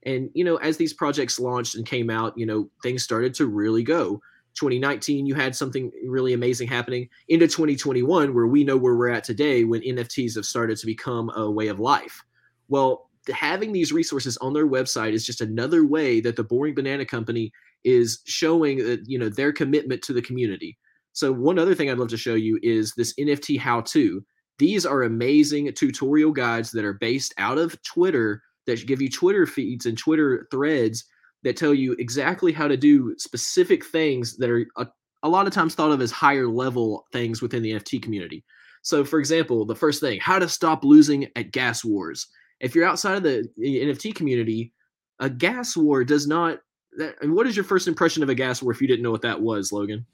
and, 0.05 0.29
you 0.33 0.43
know, 0.43 0.57
as 0.57 0.77
these 0.77 0.93
projects 0.93 1.39
launched 1.39 1.75
and 1.75 1.85
came 1.85 2.09
out, 2.09 2.37
you 2.37 2.45
know, 2.45 2.69
things 2.83 3.03
started 3.03 3.33
to 3.35 3.47
really 3.47 3.83
go. 3.83 4.21
2019, 4.55 5.25
you 5.25 5.35
had 5.35 5.55
something 5.55 5.91
really 6.05 6.33
amazing 6.33 6.67
happening 6.67 7.09
into 7.27 7.47
2021, 7.47 8.33
where 8.33 8.47
we 8.47 8.63
know 8.63 8.77
where 8.77 8.95
we're 8.95 9.09
at 9.09 9.23
today 9.23 9.63
when 9.63 9.81
NFTs 9.81 10.35
have 10.35 10.45
started 10.45 10.77
to 10.77 10.85
become 10.85 11.29
a 11.35 11.49
way 11.49 11.67
of 11.67 11.79
life. 11.79 12.23
Well, 12.69 13.09
having 13.33 13.73
these 13.73 13.91
resources 13.91 14.37
on 14.37 14.53
their 14.53 14.67
website 14.67 15.13
is 15.13 15.25
just 15.25 15.41
another 15.41 15.85
way 15.85 16.21
that 16.21 16.35
the 16.35 16.43
Boring 16.43 16.75
Banana 16.75 17.05
Company 17.05 17.51
is 17.83 18.19
showing 18.25 18.77
that, 18.77 19.01
you 19.07 19.19
know, 19.19 19.29
their 19.29 19.51
commitment 19.51 20.01
to 20.03 20.13
the 20.13 20.21
community. 20.21 20.77
So, 21.11 21.31
one 21.31 21.59
other 21.59 21.75
thing 21.75 21.89
I'd 21.89 21.97
love 21.97 22.09
to 22.09 22.17
show 22.17 22.35
you 22.35 22.59
is 22.61 22.93
this 22.93 23.13
NFT 23.15 23.59
how 23.59 23.81
to. 23.81 24.23
These 24.57 24.85
are 24.85 25.03
amazing 25.03 25.71
tutorial 25.73 26.31
guides 26.31 26.71
that 26.71 26.85
are 26.85 26.93
based 26.93 27.33
out 27.37 27.57
of 27.57 27.81
Twitter 27.83 28.41
that 28.65 28.85
give 28.85 29.01
you 29.01 29.09
Twitter 29.09 29.45
feeds 29.45 29.85
and 29.85 29.97
Twitter 29.97 30.47
threads 30.51 31.05
that 31.43 31.55
tell 31.55 31.73
you 31.73 31.93
exactly 31.93 32.51
how 32.51 32.67
to 32.67 32.75
do 32.75 33.15
specific 33.17 33.85
things 33.85 34.35
that 34.37 34.49
are 34.49 34.65
a, 34.77 34.87
a 35.23 35.29
lot 35.29 35.47
of 35.47 35.53
times 35.53 35.75
thought 35.75 35.91
of 35.91 36.01
as 36.01 36.11
higher 36.11 36.47
level 36.47 37.05
things 37.11 37.41
within 37.41 37.61
the 37.61 37.71
NFT 37.71 38.01
community. 38.01 38.43
So, 38.81 39.03
for 39.03 39.19
example, 39.19 39.65
the 39.65 39.75
first 39.75 39.99
thing, 39.99 40.19
how 40.19 40.37
to 40.37 40.47
stop 40.47 40.83
losing 40.83 41.27
at 41.35 41.51
gas 41.51 41.83
wars. 41.83 42.27
If 42.59 42.75
you're 42.75 42.85
outside 42.85 43.17
of 43.17 43.23
the 43.23 43.49
NFT 43.59 44.13
community, 44.13 44.73
a 45.19 45.29
gas 45.29 45.75
war 45.75 46.03
does 46.03 46.27
not. 46.27 46.59
That, 46.97 47.15
what 47.23 47.47
is 47.47 47.57
your 47.57 47.65
first 47.65 47.87
impression 47.87 48.23
of 48.23 48.29
a 48.29 48.35
gas 48.35 48.61
war 48.61 48.71
if 48.71 48.81
you 48.81 48.87
didn't 48.87 49.03
know 49.03 49.11
what 49.11 49.23
that 49.23 49.41
was, 49.41 49.71
Logan? 49.71 50.05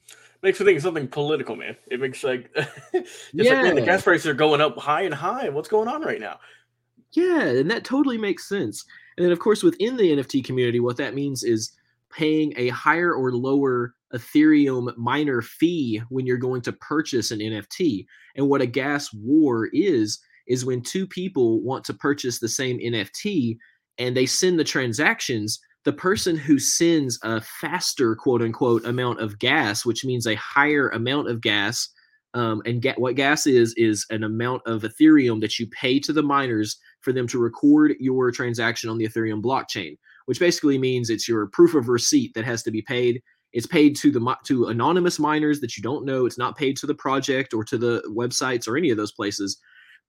Makes 0.42 0.60
me 0.60 0.66
think 0.66 0.78
of 0.78 0.84
something 0.84 1.08
political, 1.08 1.56
man. 1.56 1.76
It 1.92 2.00
makes 2.00 2.24
like, 2.24 2.52
just 2.56 3.30
yeah. 3.34 3.54
like 3.54 3.64
man, 3.64 3.76
the 3.76 3.82
gas 3.82 4.02
prices 4.02 4.26
are 4.28 4.34
going 4.34 4.62
up 4.62 4.78
high 4.78 5.02
and 5.02 5.14
high. 5.14 5.50
What's 5.50 5.70
going 5.70 5.88
on 5.88 6.02
right 6.02 6.20
now? 6.20 6.40
Yeah, 7.14 7.44
and 7.44 7.70
that 7.70 7.84
totally 7.84 8.18
makes 8.18 8.48
sense. 8.48 8.86
And 9.18 9.26
then, 9.26 9.32
of 9.32 9.40
course, 9.40 9.64
within 9.64 9.98
the 9.98 10.12
NFT 10.12 10.44
community, 10.44 10.80
what 10.80 10.98
that 10.98 11.14
means 11.14 11.44
is 11.44 11.72
paying 12.10 12.54
a 12.58 12.70
higher 12.70 13.14
or 13.14 13.34
lower 13.34 13.94
Ethereum 14.14 14.96
miner 14.98 15.42
fee 15.42 16.02
when 16.10 16.26
you're 16.26 16.38
going 16.38 16.62
to 16.62 16.74
purchase 16.74 17.32
an 17.32 17.40
NFT. 17.40 18.06
And 18.36 18.48
what 18.48 18.62
a 18.62 18.66
gas 18.66 19.14
war 19.14 19.70
is, 19.74 20.20
is 20.48 20.66
when 20.66 20.82
two 20.82 21.08
people 21.08 21.62
want 21.62 21.84
to 21.86 21.94
purchase 21.94 22.40
the 22.40 22.50
same 22.50 22.80
NFT 22.80 23.58
and 23.98 24.16
they 24.16 24.26
send 24.26 24.60
the 24.60 24.64
transactions, 24.64 25.60
the 25.84 25.94
person 25.94 26.36
who 26.36 26.60
sends 26.60 27.20
a 27.24 27.42
faster 27.42 28.16
quote 28.16 28.42
unquote 28.42 28.86
amount 28.86 29.20
of 29.20 29.40
gas, 29.40 29.86
which 29.86 30.06
means 30.06 30.28
a 30.28 30.36
higher 30.36 30.90
amount 30.90 31.30
of 31.30 31.42
gas, 31.42 31.90
um, 32.34 32.62
and 32.66 32.82
get 32.82 33.00
what 33.00 33.16
gas 33.16 33.46
is 33.46 33.74
is 33.76 34.06
an 34.10 34.24
amount 34.24 34.62
of 34.66 34.84
Ethereum 34.84 35.42
that 35.42 35.60
you 35.60 35.68
pay 35.68 36.00
to 36.00 36.14
the 36.14 36.24
miners 36.24 36.78
for 37.02 37.12
them 37.12 37.28
to 37.28 37.40
record 37.40 37.96
your 38.00 38.32
transaction 38.32 38.90
on 38.90 38.98
the 38.98 39.08
Ethereum 39.08 39.42
blockchain, 39.42 39.98
which 40.26 40.40
basically 40.40 40.78
means 40.78 41.10
it's 41.10 41.28
your 41.28 41.48
proof 41.48 41.76
of 41.76 41.90
receipt 41.90 42.34
that 42.34 42.46
has 42.46 42.64
to 42.64 42.72
be 42.72 42.82
paid. 42.82 43.22
It's 43.54 43.68
paid 43.68 43.96
to 43.98 44.12
the 44.12 44.36
to 44.46 44.68
anonymous 44.68 45.20
miners 45.20 45.60
that 45.60 45.76
you 45.76 45.84
don't 45.84 46.06
know. 46.06 46.26
It's 46.26 46.38
not 46.38 46.58
paid 46.58 46.78
to 46.78 46.88
the 46.88 46.96
project 46.96 47.54
or 47.54 47.64
to 47.66 47.78
the 47.78 48.02
websites 48.08 48.68
or 48.68 48.78
any 48.78 48.92
of 48.92 48.98
those 48.98 49.12
places. 49.12 49.58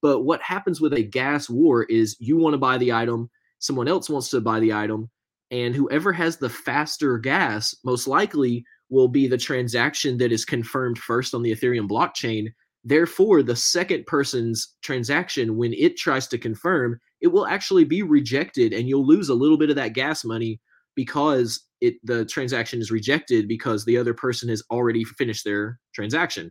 But 0.00 0.20
what 0.20 0.42
happens 0.42 0.80
with 0.80 0.92
a 0.92 1.02
gas 1.02 1.49
war 1.49 1.84
is 1.84 2.16
you 2.20 2.37
want 2.37 2.54
to 2.54 2.58
buy 2.58 2.78
the 2.78 2.92
item, 2.92 3.30
someone 3.58 3.88
else 3.88 4.11
wants 4.11 4.30
to 4.30 4.40
buy 4.40 4.61
the 4.61 4.72
item, 4.72 5.11
and 5.50 5.75
whoever 5.75 6.12
has 6.12 6.37
the 6.37 6.49
faster 6.49 7.18
gas 7.18 7.75
most 7.84 8.06
likely 8.06 8.64
will 8.90 9.08
be 9.08 9.26
the 9.26 9.38
transaction 9.38 10.18
that 10.18 10.32
is 10.32 10.44
confirmed 10.44 10.99
first 10.99 11.34
on 11.34 11.42
the 11.42 11.52
Ethereum 11.52 11.88
blockchain. 11.88 12.49
Therefore, 12.84 13.42
the 13.42 13.56
second 13.56 14.06
person's 14.06 14.74
transaction, 14.82 15.56
when 15.56 15.72
it 15.74 15.96
tries 15.96 16.26
to 16.28 16.38
confirm, 16.38 16.98
it 17.20 17.28
will 17.28 17.46
actually 17.46 17.84
be 17.84 18.02
rejected 18.02 18.72
and 18.72 18.88
you'll 18.88 19.06
lose 19.06 19.28
a 19.28 19.34
little 19.34 19.56
bit 19.56 19.70
of 19.70 19.76
that 19.76 19.92
gas 19.92 20.24
money 20.24 20.60
because 20.94 21.60
it 21.80 21.94
the 22.04 22.24
transaction 22.24 22.80
is 22.80 22.90
rejected 22.90 23.48
because 23.48 23.84
the 23.84 23.96
other 23.96 24.14
person 24.14 24.48
has 24.48 24.62
already 24.70 25.04
finished 25.04 25.44
their 25.44 25.78
transaction. 25.94 26.50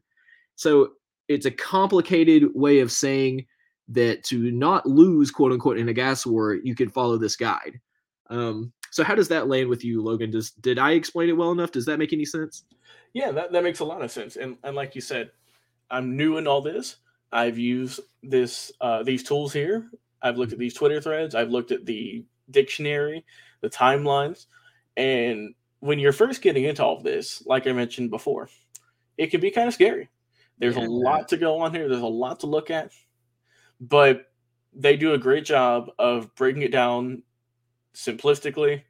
So 0.56 0.92
it's 1.28 1.46
a 1.46 1.52
complicated 1.52 2.46
way 2.54 2.80
of 2.80 2.92
saying 2.92 3.46
that 3.90 4.24
to 4.26 4.52
not 4.52 4.86
lose 4.86 5.32
quote 5.32 5.52
unquote 5.52 5.78
in 5.78 5.90
a 5.90 5.94
gas 5.94 6.26
war, 6.26 6.56
you 6.64 6.76
can 6.76 6.90
follow 6.90 7.18
this 7.18 7.36
guide. 7.36 7.80
Um, 8.30 8.72
so 8.92 9.04
how 9.04 9.16
does 9.16 9.28
that 9.30 9.48
land 9.48 9.68
with 9.68 9.84
you, 9.84 10.02
Logan? 10.02 10.32
Does 10.32 10.52
did 10.52 10.80
I 10.80 10.92
explain 10.92 11.30
it 11.30 11.38
well 11.38 11.52
enough? 11.52 11.72
Does 11.72 11.86
that 11.86 12.00
make 12.00 12.14
any 12.14 12.26
sense? 12.26 12.64
Yeah, 13.14 13.32
that, 13.32 13.52
that 13.52 13.64
makes 13.64 13.80
a 13.80 13.86
lot 13.86 14.02
of 14.02 14.12
sense. 14.12 14.38
And 14.38 14.58
and 14.64 14.76
like 14.76 14.96
you 14.96 15.02
said, 15.02 15.32
I'm 15.92 16.16
new 16.16 16.38
in 16.38 16.48
all 16.48 16.62
this. 16.62 16.96
I've 17.32 17.58
used 17.58 18.00
this 18.24 18.72
uh, 18.82 19.04
these 19.04 19.24
tools 19.24 19.54
here. 19.54 19.90
I've 20.22 20.38
looked 20.38 20.54
at 20.54 20.60
these 20.60 20.74
Twitter 20.74 21.02
threads. 21.02 21.36
I've 21.36 21.50
looked 21.50 21.72
at 21.72 21.86
the 21.86 22.26
dictionary, 22.50 23.26
the 23.62 23.70
timelines, 23.70 24.46
and 24.98 25.54
when 25.80 26.00
you're 26.00 26.14
first 26.14 26.42
getting 26.42 26.66
into 26.66 26.84
all 26.84 26.98
of 26.98 27.04
this, 27.04 27.44
like 27.46 27.68
I 27.68 27.72
mentioned 27.72 28.12
before, 28.12 28.50
it 29.18 29.28
can 29.28 29.42
be 29.42 29.52
kind 29.52 29.68
of 29.68 29.74
scary. 29.74 30.10
There's 30.60 30.78
yeah. 30.78 30.86
a 30.86 30.88
lot 30.88 31.28
to 31.30 31.38
go 31.38 31.60
on 31.60 31.74
here. 31.74 31.90
There's 31.90 32.02
a 32.02 32.08
lot 32.08 32.42
to 32.42 32.48
look 32.48 32.70
at, 32.70 32.92
but 33.80 34.26
they 34.74 34.96
do 34.96 35.14
a 35.14 35.18
great 35.18 35.46
job 35.46 35.90
of 35.98 36.34
breaking 36.36 36.62
it 36.62 36.72
down 36.72 37.24
simplistically, 37.96 38.84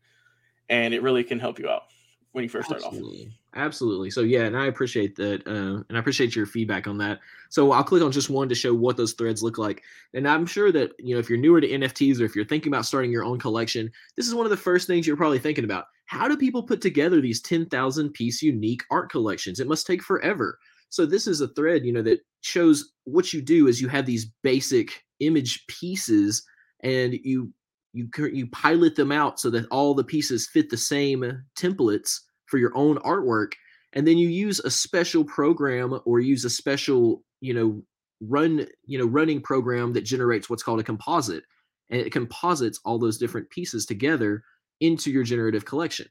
and 0.70 0.93
it 0.93 1.01
really 1.01 1.24
can 1.24 1.39
help 1.39 1.60
you 1.60 1.70
out 1.70 1.84
when 2.32 2.44
you 2.44 2.50
first 2.50 2.68
start 2.68 2.82
Absolutely. 2.84 3.28
off. 3.28 3.34
Absolutely. 3.56 4.10
So 4.10 4.22
yeah, 4.22 4.44
and 4.44 4.58
I 4.58 4.68
appreciate 4.68 5.16
that, 5.18 5.46
uh, 5.46 5.84
and 5.88 5.98
I 5.98 6.00
appreciate 6.00 6.36
your 6.36 6.46
feedback 6.46 6.88
on 6.88 6.98
that. 7.00 7.20
So 7.50 7.72
I'll 7.72 7.84
click 7.84 8.02
on 8.02 8.12
just 8.12 8.30
one 8.30 8.48
to 8.50 8.56
show 8.56 8.74
what 8.74 8.96
those 8.96 9.14
threads 9.14 9.44
look 9.44 9.58
like. 9.58 9.84
And 10.14 10.28
I'm 10.28 10.46
sure 10.46 10.72
that 10.72 10.92
you 11.00 11.14
know 11.14 11.20
if 11.20 11.30
you're 11.30 11.38
newer 11.38 11.60
to 11.60 11.68
NFTs 11.68 12.22
or 12.22 12.26
if 12.26 12.36
you're 12.36 12.46
thinking 12.46 12.72
about 12.72 12.86
starting 12.86 13.12
your 13.12 13.26
own 13.26 13.40
collection, 13.40 13.92
this 14.16 14.28
is 14.28 14.36
one 14.36 14.46
of 14.46 14.50
the 14.50 14.58
first 14.58 14.88
things 14.88 15.06
you're 15.06 15.18
probably 15.18 15.40
thinking 15.40 15.66
about. 15.66 15.86
How 16.06 16.28
do 16.28 16.38
people 16.38 16.64
put 16.64 16.82
together 16.82 17.22
these 17.22 17.42
10,000 17.42 18.14
piece 18.14 18.42
unique 18.42 18.84
art 18.92 19.10
collections? 19.10 19.60
It 19.60 19.68
must 19.68 19.88
take 19.88 20.02
forever. 20.02 20.58
So 20.90 21.06
this 21.06 21.26
is 21.26 21.40
a 21.40 21.48
thread, 21.50 21.86
you 21.86 21.94
know, 21.94 22.02
that 22.02 22.20
shows 22.42 22.92
what 23.06 23.32
you 23.32 23.42
do 23.42 23.68
is 23.68 23.80
you 23.80 23.88
have 23.88 24.06
these 24.06 24.26
basic 24.44 25.06
image 25.22 25.66
pieces 25.68 26.44
and 26.84 27.14
you 27.24 27.54
you 27.93 28.10
you 28.31 28.48
pilot 28.48 28.95
them 28.95 29.12
out 29.12 29.39
so 29.39 29.50
that 29.50 29.67
all 29.69 29.93
the 29.93 30.03
pieces 30.03 30.48
fit 30.48 30.69
the 30.69 30.77
same 30.77 31.43
templates 31.57 32.19
for 32.45 32.57
your 32.57 32.75
own 32.75 32.98
artwork 33.00 33.53
and 33.93 34.07
then 34.07 34.17
you 34.17 34.29
use 34.29 34.60
a 34.60 34.71
special 34.71 35.24
program 35.25 36.00
or 36.05 36.19
use 36.19 36.45
a 36.45 36.50
special 36.50 37.24
you 37.41 37.53
know 37.53 37.81
run 38.21 38.65
you 38.86 38.98
know 38.98 39.05
running 39.05 39.41
program 39.41 39.93
that 39.93 40.01
generates 40.01 40.50
what's 40.50 40.63
called 40.63 40.79
a 40.79 40.83
composite 40.83 41.43
and 41.89 42.00
it 42.00 42.12
composites 42.12 42.79
all 42.86 42.98
those 42.98 43.17
different 43.17 43.50
pieces 43.50 43.86
together 43.86 44.43
into 44.79 45.12
your 45.12 45.24
generative 45.24 45.65
collection. 45.65 46.07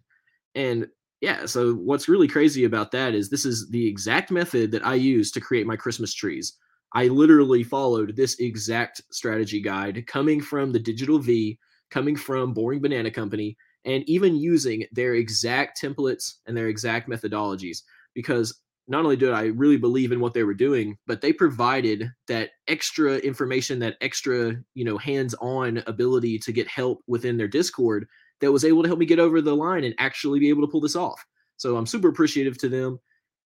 And 0.54 0.88
yeah 1.20 1.46
so 1.46 1.74
what's 1.74 2.08
really 2.08 2.28
crazy 2.28 2.64
about 2.64 2.90
that 2.92 3.14
is 3.14 3.28
this 3.28 3.44
is 3.44 3.68
the 3.70 3.86
exact 3.86 4.30
method 4.30 4.70
that 4.72 4.86
i 4.86 4.94
use 4.94 5.30
to 5.30 5.40
create 5.40 5.66
my 5.66 5.76
christmas 5.76 6.14
trees. 6.14 6.54
I 6.92 7.06
literally 7.06 7.62
followed 7.62 8.16
this 8.16 8.40
exact 8.40 9.00
strategy 9.12 9.60
guide 9.60 10.04
coming 10.08 10.40
from 10.40 10.72
the 10.72 10.80
digital 10.80 11.18
v 11.18 11.58
coming 11.90 12.16
from 12.16 12.54
Boring 12.54 12.80
Banana 12.80 13.10
Company 13.10 13.56
and 13.84 14.08
even 14.08 14.36
using 14.36 14.84
their 14.92 15.14
exact 15.14 15.80
templates 15.80 16.34
and 16.46 16.56
their 16.56 16.68
exact 16.68 17.08
methodologies 17.08 17.82
because 18.14 18.60
not 18.88 19.04
only 19.04 19.16
did 19.16 19.30
I 19.30 19.46
really 19.46 19.76
believe 19.76 20.10
in 20.10 20.18
what 20.18 20.34
they 20.34 20.42
were 20.42 20.52
doing, 20.52 20.98
but 21.06 21.20
they 21.20 21.32
provided 21.32 22.10
that 22.26 22.50
extra 22.66 23.18
information, 23.18 23.78
that 23.78 23.96
extra, 24.00 24.56
you 24.74 24.84
know, 24.84 24.98
hands-on 24.98 25.82
ability 25.86 26.40
to 26.40 26.52
get 26.52 26.66
help 26.66 27.00
within 27.06 27.36
their 27.36 27.46
Discord 27.46 28.08
that 28.40 28.50
was 28.50 28.64
able 28.64 28.82
to 28.82 28.88
help 28.88 28.98
me 28.98 29.06
get 29.06 29.20
over 29.20 29.40
the 29.40 29.54
line 29.54 29.84
and 29.84 29.94
actually 29.98 30.40
be 30.40 30.48
able 30.48 30.62
to 30.62 30.70
pull 30.70 30.80
this 30.80 30.96
off. 30.96 31.24
So 31.56 31.76
I'm 31.76 31.86
super 31.86 32.08
appreciative 32.08 32.58
to 32.58 32.68
them 32.68 32.98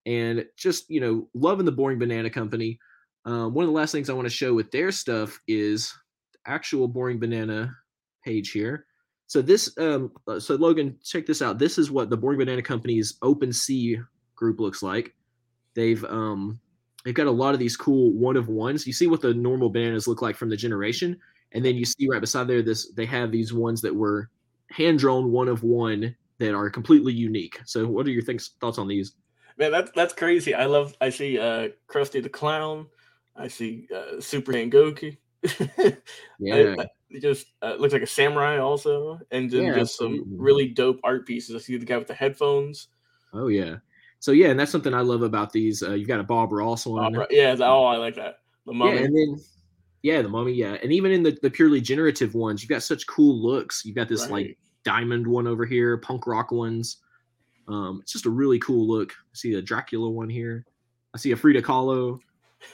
and 0.07 0.47
just, 0.57 0.89
you 0.89 1.01
know, 1.01 1.29
loving 1.35 1.67
the 1.67 1.73
Boring 1.73 1.99
Banana 1.99 2.31
Company. 2.31 2.79
Um, 3.27 3.53
one 3.53 3.65
of 3.65 3.69
the 3.69 3.77
last 3.77 3.93
things 3.93 4.09
I 4.09 4.15
want 4.15 4.27
to 4.27 4.35
show 4.35 4.55
with 4.55 4.71
their 4.71 4.93
stuff 4.93 5.39
is 5.47 5.93
actual 6.47 6.89
Boring 6.89 7.19
Banana 7.19 7.75
page 8.25 8.51
here. 8.51 8.87
So 9.27 9.43
this, 9.43 9.77
um, 9.79 10.13
uh, 10.29 10.39
so 10.39 10.55
Logan, 10.55 10.97
check 11.03 11.27
this 11.27 11.43
out. 11.43 11.59
This 11.59 11.79
is 11.79 11.91
what 11.91 12.11
the 12.11 12.17
Boring 12.17 12.39
Banana 12.39 12.63
Company's 12.63 13.15
OpenSea 13.21 14.05
group 14.35 14.61
looks 14.61 14.83
like. 14.83 15.15
They've 15.75 16.05
um, 16.05 16.61
they've 17.05 17.15
got 17.15 17.27
a 17.27 17.33
lot 17.33 17.55
of 17.55 17.61
these 17.61 17.77
cool 17.77 18.13
one 18.13 18.37
of 18.37 18.49
ones. 18.49 18.87
You 18.87 18.93
see 18.93 19.07
what 19.07 19.21
the 19.21 19.35
normal 19.35 19.71
bananas 19.71 20.07
look 20.07 20.23
like 20.23 20.37
from 20.37 20.51
the 20.51 20.57
generation, 20.57 21.19
and 21.53 21.65
then 21.65 21.75
you 21.75 21.85
see 21.85 22.09
right 22.09 22.21
beside 22.21 22.49
there 22.49 22.63
this 22.63 22.93
they 22.93 23.07
have 23.07 23.33
these 23.33 23.53
ones 23.53 23.81
that 23.83 23.95
were 23.95 24.31
hand 24.71 24.99
drawn 24.99 25.33
one 25.33 25.49
of 25.49 25.63
one 25.63 26.15
that 26.39 26.55
are 26.55 26.71
completely 26.71 27.13
unique. 27.13 27.61
So 27.65 27.87
what 27.87 28.07
are 28.07 28.11
your 28.11 28.23
things 28.23 28.51
thoughts 28.61 28.79
on 28.79 28.89
these? 28.89 29.15
Man, 29.57 29.73
that's 29.73 29.91
that's 29.95 30.15
crazy. 30.15 30.55
I 30.55 30.67
love. 30.67 30.95
I 31.01 31.11
see 31.11 31.39
uh 31.39 31.69
Krusty 31.89 32.23
the 32.23 32.29
Clown. 32.29 32.87
I 33.37 33.49
see 33.49 33.89
uh, 33.95 34.21
Super 34.21 34.53
Goku. 34.53 35.17
yeah, 36.39 36.77
I, 36.79 36.87
just 37.21 37.47
uh, 37.63 37.75
looks 37.79 37.93
like 37.93 38.03
a 38.03 38.07
samurai 38.07 38.59
also, 38.59 39.21
and 39.31 39.51
then 39.51 39.65
yeah, 39.65 39.75
just 39.75 39.97
some 39.97 40.25
really 40.37 40.69
dope 40.69 41.01
art 41.05 41.27
pieces. 41.27 41.55
I 41.55 41.59
see 41.59 41.77
the 41.77 41.85
guy 41.85 41.99
with 41.99 42.09
the 42.09 42.15
headphones. 42.15 42.89
Oh 43.33 43.49
yeah, 43.49 43.77
so 44.25 44.33
yeah, 44.33 44.49
and 44.49 44.59
that's 44.59 44.73
something 44.73 44.95
I 44.95 45.01
love 45.01 45.23
about 45.23 45.53
these. 45.53 45.83
Uh, 45.83 45.93
you've 45.93 46.09
got 46.09 46.21
a 46.21 46.25
Bob 46.25 46.51
Ross 46.51 46.87
one. 46.87 47.13
Bob, 47.13 47.27
yeah, 47.31 47.55
oh, 47.61 47.85
I 47.85 47.97
like 47.97 48.17
that. 48.17 48.39
The 48.67 48.73
mummy. 48.73 48.95
Yeah, 48.95 49.05
and 49.05 49.17
then 49.17 49.41
yeah, 50.03 50.23
the 50.23 50.29
mummy. 50.29 50.53
Yeah, 50.53 50.79
and 50.83 50.93
even 50.93 51.13
in 51.13 51.23
the 51.23 51.37
the 51.43 51.51
purely 51.51 51.81
generative 51.81 52.35
ones, 52.35 52.63
you've 52.63 52.71
got 52.71 52.83
such 52.83 53.07
cool 53.07 53.37
looks. 53.37 53.85
You've 53.85 53.97
got 53.97 54.09
this 54.09 54.23
right. 54.23 54.31
like 54.31 54.59
diamond 54.85 55.27
one 55.27 55.47
over 55.47 55.67
here, 55.67 55.99
punk 55.99 56.27
rock 56.27 56.53
ones. 56.53 56.99
Um, 57.69 58.01
it's 58.03 58.13
just 58.13 58.27
a 58.27 58.31
really 58.31 58.59
cool 58.59 58.89
look. 58.89 59.13
I 59.13 59.35
see 59.35 59.55
a 59.55 59.63
Dracula 59.63 60.09
one 60.09 60.29
here. 60.29 60.67
I 61.15 61.19
see 61.19 61.33
a 61.33 61.37
Frida 61.37 61.63
Kahlo. 61.63 62.19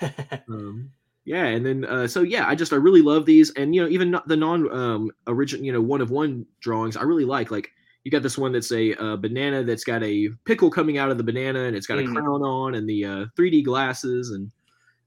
um, 0.49 0.91
yeah 1.31 1.45
and 1.45 1.65
then 1.65 1.85
uh, 1.85 2.09
so 2.09 2.23
yeah 2.23 2.49
i 2.49 2.57
just 2.57 2.73
i 2.73 2.77
really 2.77 3.03
love 3.03 3.25
these 3.25 3.51
and 3.53 3.73
you 3.73 3.81
know 3.81 3.89
even 3.89 4.19
the 4.27 4.37
non 4.37 4.69
um 4.73 5.11
original 5.29 5.65
you 5.65 5.73
know 5.73 5.81
one 5.81 6.01
of 6.01 6.11
one 6.11 6.45
drawings 6.61 6.97
i 6.97 7.03
really 7.03 7.25
like 7.25 7.53
like 7.53 7.71
you 8.03 8.11
got 8.11 8.25
this 8.25 8.37
one 8.37 8.51
that's 8.51 8.73
a 8.73 8.95
uh, 8.97 9.15
banana 9.15 9.63
that's 9.63 9.85
got 9.85 10.03
a 10.03 10.29
pickle 10.45 10.71
coming 10.71 10.99
out 10.99 11.09
of 11.09 11.19
the 11.19 11.23
banana 11.23 11.61
and 11.61 11.77
it's 11.77 11.87
got 11.87 12.01
a 12.01 12.03
mm. 12.03 12.13
crown 12.13 12.43
on 12.43 12.75
and 12.75 12.89
the 12.89 13.05
uh, 13.05 13.27
3d 13.39 13.65
glasses 13.65 14.33
and 14.33 14.51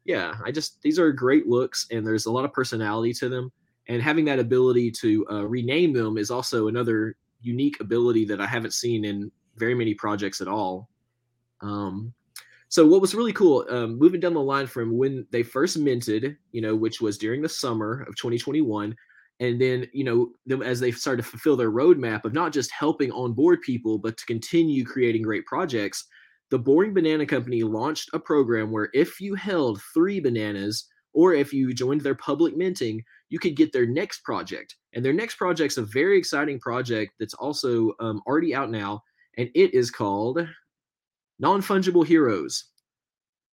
yeah 0.06 0.36
i 0.46 0.52
just 0.52 0.82
these 0.82 0.98
are 0.98 1.12
great 1.12 1.46
looks 1.46 1.88
and 1.92 2.08
there's 2.08 2.26
a 2.26 2.32
lot 2.32 2.46
of 2.46 2.54
personality 2.54 3.12
to 3.12 3.28
them 3.28 3.52
and 3.90 4.02
having 4.02 4.24
that 4.24 4.40
ability 4.40 4.90
to 4.90 5.28
uh, 5.30 5.46
rename 5.46 5.92
them 5.92 6.18
is 6.18 6.32
also 6.32 6.70
another 6.70 7.18
unique 7.42 7.82
ability 7.82 8.24
that 8.24 8.40
i 8.40 8.46
haven't 8.46 8.74
seen 8.74 9.04
in 9.04 9.30
very 9.58 9.76
many 9.76 9.94
projects 9.94 10.40
at 10.40 10.48
all 10.48 10.88
um, 11.62 12.14
so 12.74 12.88
what 12.88 13.02
was 13.02 13.14
really 13.14 13.34
cool, 13.34 13.68
um, 13.70 14.00
moving 14.00 14.20
down 14.20 14.34
the 14.34 14.42
line 14.42 14.66
from 14.66 14.98
when 14.98 15.28
they 15.30 15.44
first 15.44 15.78
minted, 15.78 16.38
you 16.52 16.60
know, 16.60 16.76
which 16.76 17.02
was 17.02 17.20
during 17.20 17.40
the 17.40 17.48
summer 17.48 18.02
of 18.08 18.16
2021, 18.16 18.96
and 19.40 19.62
then 19.62 19.86
you 19.94 20.04
know 20.04 20.32
them 20.48 20.64
as 20.64 20.80
they 20.80 20.90
started 20.90 21.22
to 21.22 21.30
fulfill 21.30 21.56
their 21.56 21.70
roadmap 21.70 22.26
of 22.26 22.34
not 22.34 22.52
just 22.52 22.72
helping 22.72 23.12
onboard 23.12 23.62
people, 23.62 24.00
but 24.00 24.18
to 24.18 24.26
continue 24.26 24.84
creating 24.84 25.22
great 25.22 25.46
projects. 25.46 26.06
The 26.50 26.58
Boring 26.58 26.96
Banana 26.96 27.28
Company 27.28 27.62
launched 27.62 28.10
a 28.12 28.20
program 28.20 28.72
where 28.72 28.90
if 28.96 29.22
you 29.22 29.36
held 29.36 29.80
three 29.94 30.20
bananas 30.20 30.88
or 31.14 31.36
if 31.36 31.54
you 31.54 31.76
joined 31.76 32.02
their 32.02 32.16
public 32.16 32.58
minting, 32.58 33.04
you 33.30 33.38
could 33.38 33.56
get 33.56 33.72
their 33.72 33.86
next 33.86 34.24
project. 34.24 34.78
And 34.94 35.06
their 35.06 35.14
next 35.14 35.36
project's 35.36 35.78
a 35.78 35.84
very 35.84 36.18
exciting 36.18 36.60
project 36.60 37.14
that's 37.20 37.36
also 37.36 37.92
um, 38.00 38.24
already 38.26 38.56
out 38.56 38.72
now, 38.72 39.04
and 39.38 39.52
it 39.54 39.76
is 39.76 39.92
called 39.92 40.48
Non 41.44 41.62
Fungible 41.62 42.06
Heroes. 42.06 42.70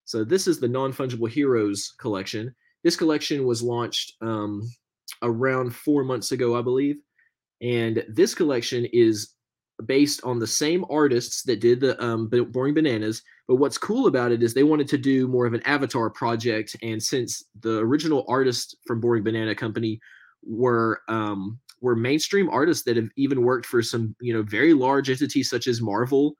So 0.05 0.23
this 0.23 0.45
is 0.45 0.59
the 0.59 0.67
Non 0.67 0.93
Fungible 0.93 1.27
Heroes 1.27 1.95
collection. 1.99 2.53
This 2.83 2.95
collection 2.95 3.45
was 3.45 3.63
launched 3.63 4.13
um, 4.21 4.61
around 5.23 5.75
four 5.75 6.03
months 6.03 6.31
ago, 6.31 6.55
I 6.55 6.61
believe. 6.61 6.97
And 7.63 8.05
this 8.07 8.35
collection 8.35 8.85
is 8.93 9.33
based 9.87 10.23
on 10.23 10.37
the 10.37 10.45
same 10.45 10.85
artists 10.87 11.41
that 11.43 11.61
did 11.61 11.79
the 11.79 11.99
um, 12.03 12.29
Boring 12.29 12.75
Bananas. 12.75 13.23
But 13.47 13.55
what's 13.55 13.79
cool 13.79 14.05
about 14.05 14.31
it 14.31 14.43
is 14.43 14.53
they 14.53 14.61
wanted 14.61 14.87
to 14.89 14.99
do 14.99 15.27
more 15.27 15.47
of 15.47 15.55
an 15.55 15.65
avatar 15.65 16.11
project. 16.11 16.75
And 16.83 17.01
since 17.01 17.43
the 17.61 17.79
original 17.79 18.23
artists 18.27 18.75
from 18.85 19.01
Boring 19.01 19.23
Banana 19.23 19.55
Company 19.55 19.99
were 20.43 21.01
um, 21.07 21.59
were 21.81 21.95
mainstream 21.95 22.49
artists 22.49 22.83
that 22.83 22.97
have 22.97 23.09
even 23.15 23.41
worked 23.41 23.65
for 23.65 23.81
some 23.81 24.15
you 24.21 24.31
know 24.31 24.43
very 24.43 24.75
large 24.75 25.09
entities 25.09 25.49
such 25.49 25.65
as 25.65 25.81
Marvel, 25.81 26.35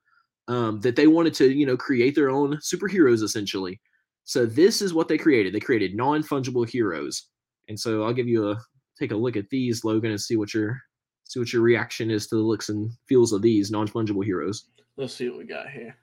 um, 0.48 0.80
that 0.80 0.96
they 0.96 1.06
wanted 1.06 1.34
to 1.34 1.50
you 1.50 1.66
know 1.66 1.76
create 1.76 2.14
their 2.14 2.30
own 2.30 2.56
superheroes 2.56 3.22
essentially. 3.22 3.80
So 4.24 4.46
this 4.46 4.80
is 4.80 4.94
what 4.94 5.08
they 5.08 5.18
created. 5.18 5.54
They 5.54 5.60
created 5.60 5.94
non 5.94 6.22
fungible 6.22 6.68
heroes. 6.68 7.26
And 7.68 7.78
so 7.78 8.04
I'll 8.04 8.12
give 8.12 8.28
you 8.28 8.50
a 8.50 8.60
take 8.98 9.12
a 9.12 9.16
look 9.16 9.36
at 9.36 9.48
these, 9.50 9.84
Logan, 9.84 10.10
and 10.10 10.20
see 10.20 10.36
what 10.36 10.52
your 10.54 10.80
see 11.24 11.40
what 11.40 11.52
your 11.52 11.62
reaction 11.62 12.10
is 12.10 12.26
to 12.28 12.36
the 12.36 12.42
looks 12.42 12.68
and 12.68 12.90
feels 13.06 13.32
of 13.32 13.42
these 13.42 13.70
non 13.70 13.88
fungible 13.88 14.24
heroes. 14.24 14.66
Let's 14.96 15.14
see 15.14 15.28
what 15.28 15.38
we 15.38 15.44
got 15.44 15.70
here. 15.70 15.96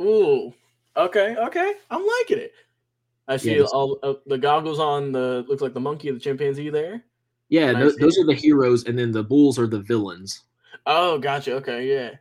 Ooh, 0.00 0.54
okay, 0.96 1.36
okay, 1.36 1.74
I'm 1.90 2.06
liking 2.06 2.38
it. 2.38 2.52
I 3.26 3.36
see 3.36 3.56
yeah, 3.56 3.64
all 3.64 3.98
uh, 4.02 4.14
the 4.26 4.38
goggles 4.38 4.78
on 4.78 5.12
the 5.12 5.44
looks 5.48 5.60
like 5.60 5.74
the 5.74 5.80
monkey 5.80 6.10
the 6.10 6.18
chimpanzee 6.18 6.70
there. 6.70 7.04
Yeah, 7.50 7.72
nice 7.72 7.96
those 7.96 8.18
are 8.18 8.24
the 8.24 8.34
heroes, 8.34 8.84
and 8.84 8.98
then 8.98 9.12
the 9.12 9.22
bulls 9.22 9.58
are 9.58 9.66
the 9.66 9.80
villains. 9.80 10.44
Oh, 10.86 11.18
gotcha. 11.18 11.54
Okay, 11.54 11.92
yeah, 11.92 12.14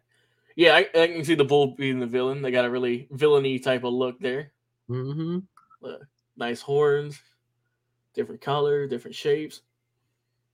yeah. 0.57 0.75
I, 0.75 0.79
I 0.93 1.07
can 1.07 1.23
see 1.23 1.35
the 1.35 1.45
bull 1.45 1.75
being 1.77 2.01
the 2.01 2.05
villain. 2.05 2.41
They 2.41 2.51
got 2.51 2.65
a 2.65 2.69
really 2.69 3.07
villainy 3.11 3.59
type 3.59 3.85
of 3.85 3.93
look 3.93 4.19
there. 4.19 4.51
Mm-hmm. 4.89 5.39
Uh, 5.81 6.03
nice 6.35 6.59
horns, 6.59 7.17
different 8.13 8.41
color, 8.41 8.85
different 8.87 9.15
shapes 9.15 9.61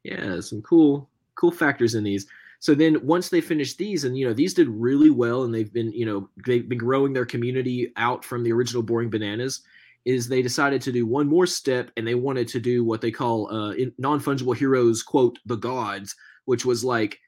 yeah, 0.03 0.39
some 0.41 0.61
cool 0.61 1.09
cool 1.35 1.51
factors 1.51 1.95
in 1.95 2.03
these. 2.03 2.27
So 2.59 2.73
then 2.75 3.05
once 3.05 3.29
they 3.29 3.41
finished 3.41 3.77
these, 3.77 4.03
and 4.03 4.17
you 4.17 4.27
know 4.27 4.33
these 4.33 4.53
did 4.53 4.67
really 4.69 5.09
well, 5.09 5.43
and 5.43 5.53
they've 5.53 5.71
been 5.71 5.91
you 5.91 6.05
know 6.05 6.29
they've 6.45 6.67
been 6.67 6.77
growing 6.77 7.13
their 7.13 7.25
community 7.25 7.91
out 7.95 8.23
from 8.23 8.43
the 8.43 8.51
original 8.51 8.83
Boring 8.83 9.09
Bananas. 9.09 9.61
Is 10.05 10.27
they 10.27 10.41
decided 10.41 10.81
to 10.81 10.91
do 10.91 11.05
one 11.05 11.27
more 11.27 11.47
step, 11.47 11.89
and 11.95 12.05
they 12.05 12.15
wanted 12.15 12.47
to 12.49 12.59
do 12.59 12.83
what 12.83 12.99
they 12.99 13.11
call 13.11 13.49
uh, 13.49 13.73
non 13.97 14.19
fungible 14.19 14.55
heroes, 14.55 15.01
quote 15.01 15.39
the 15.45 15.55
gods, 15.55 16.15
which 16.45 16.65
was 16.65 16.83
like 16.83 17.19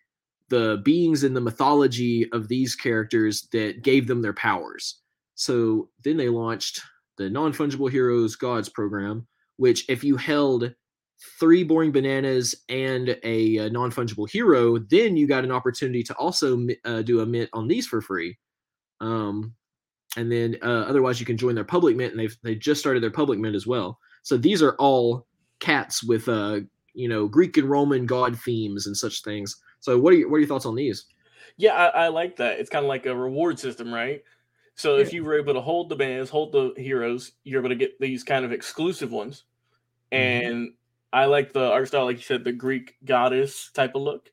the 0.50 0.82
beings 0.84 1.24
in 1.24 1.34
the 1.34 1.42
mythology 1.42 2.30
of 2.32 2.48
these 2.48 2.76
characters 2.76 3.48
that 3.52 3.82
gave 3.82 4.08
them 4.08 4.22
their 4.22 4.34
powers. 4.34 5.02
So 5.36 5.90
then 6.04 6.18
they 6.18 6.30
launched 6.30 6.82
the 7.18 7.30
non 7.30 7.54
fungible 7.54 7.90
heroes 7.90 8.36
gods 8.36 8.70
program, 8.70 9.28
which 9.58 9.86
if 9.90 10.04
you 10.04 10.18
held 10.18 10.74
three 11.40 11.64
boring 11.64 11.92
bananas 11.92 12.56
and 12.70 13.18
a, 13.24 13.58
a 13.58 13.70
non-fungible 13.70 14.30
hero 14.30 14.78
then 14.78 15.16
you 15.16 15.26
got 15.28 15.46
an 15.46 15.52
opportunity 15.52 16.04
to 16.04 16.14
also 16.16 16.68
uh, 16.84 17.02
do 17.02 17.22
a 17.22 17.26
mint 17.26 17.50
on 17.54 17.68
these 17.70 17.88
for 17.88 18.02
free. 18.02 18.38
Um, 19.00 19.54
and 20.18 20.32
then 20.32 20.58
uh, 20.62 20.86
otherwise 20.88 21.20
you 21.20 21.26
can 21.26 21.38
join 21.38 21.56
their 21.56 21.64
public 21.64 21.96
mint 21.96 22.12
and 22.12 22.20
they've 22.20 22.38
they 22.44 22.56
just 22.56 22.80
started 22.80 23.02
their 23.02 23.12
public 23.12 23.40
mint 23.40 23.56
as 23.56 23.66
well. 23.66 23.98
So 24.24 24.38
these 24.38 24.62
are 24.62 24.76
all 24.76 25.26
cats 25.60 26.04
with 26.04 26.28
uh 26.28 26.60
you 26.94 27.08
know 27.08 27.28
greek 27.28 27.58
and 27.58 27.70
roman 27.70 28.06
god 28.06 28.38
themes 28.40 28.88
and 28.88 28.96
such 28.96 29.24
things 29.24 29.56
so 29.86 30.00
what 30.00 30.14
are 30.14 30.18
your 30.18 30.30
what 30.30 30.38
are 30.38 30.40
your 30.40 30.48
thoughts 30.48 30.66
on 30.66 30.76
these 30.76 31.06
yeah 31.58 31.74
i, 31.74 32.06
I 32.06 32.08
like 32.08 32.36
that 32.38 32.60
it's 32.60 32.70
kind 32.70 32.84
of 32.84 32.90
like 32.90 33.06
a 33.06 33.16
reward 33.16 33.60
system 33.60 33.94
right 33.94 34.24
so 34.76 34.96
yeah. 34.96 35.04
if 35.04 35.14
you 35.14 35.24
were 35.24 35.38
able 35.40 35.54
to 35.54 35.62
hold 35.62 35.88
the 35.88 35.96
bands, 35.96 36.30
hold 36.30 36.52
the 36.52 36.74
heroes 36.76 37.32
you're 37.44 37.62
able 37.62 37.70
to 37.70 37.76
get 37.76 37.98
these 38.00 38.24
kind 38.24 38.44
of 38.44 38.52
exclusive 38.52 39.12
ones 39.12 39.44
mm-hmm. 40.12 40.22
and 40.22 40.56
mm-hmm 40.56 40.76
I 41.16 41.26
like 41.26 41.54
the 41.54 41.72
art 41.72 41.88
style, 41.88 42.04
like 42.04 42.18
you 42.18 42.24
said, 42.24 42.44
the 42.44 42.52
Greek 42.52 42.98
goddess 43.06 43.72
type 43.72 43.96
of 43.96 44.02
look. 44.02 44.30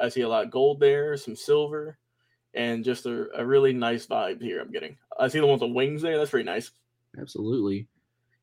I 0.00 0.08
see 0.08 0.20
a 0.20 0.28
lot 0.28 0.44
of 0.44 0.52
gold 0.52 0.78
there, 0.78 1.16
some 1.16 1.34
silver, 1.34 1.98
and 2.54 2.84
just 2.84 3.06
a, 3.06 3.26
a 3.36 3.44
really 3.44 3.72
nice 3.72 4.06
vibe 4.06 4.40
here. 4.40 4.60
I'm 4.60 4.70
getting. 4.70 4.96
I 5.18 5.26
see 5.26 5.40
the 5.40 5.46
ones 5.46 5.62
with 5.62 5.72
wings 5.72 6.02
there. 6.02 6.16
That's 6.16 6.30
pretty 6.30 6.46
nice. 6.46 6.70
Absolutely. 7.20 7.88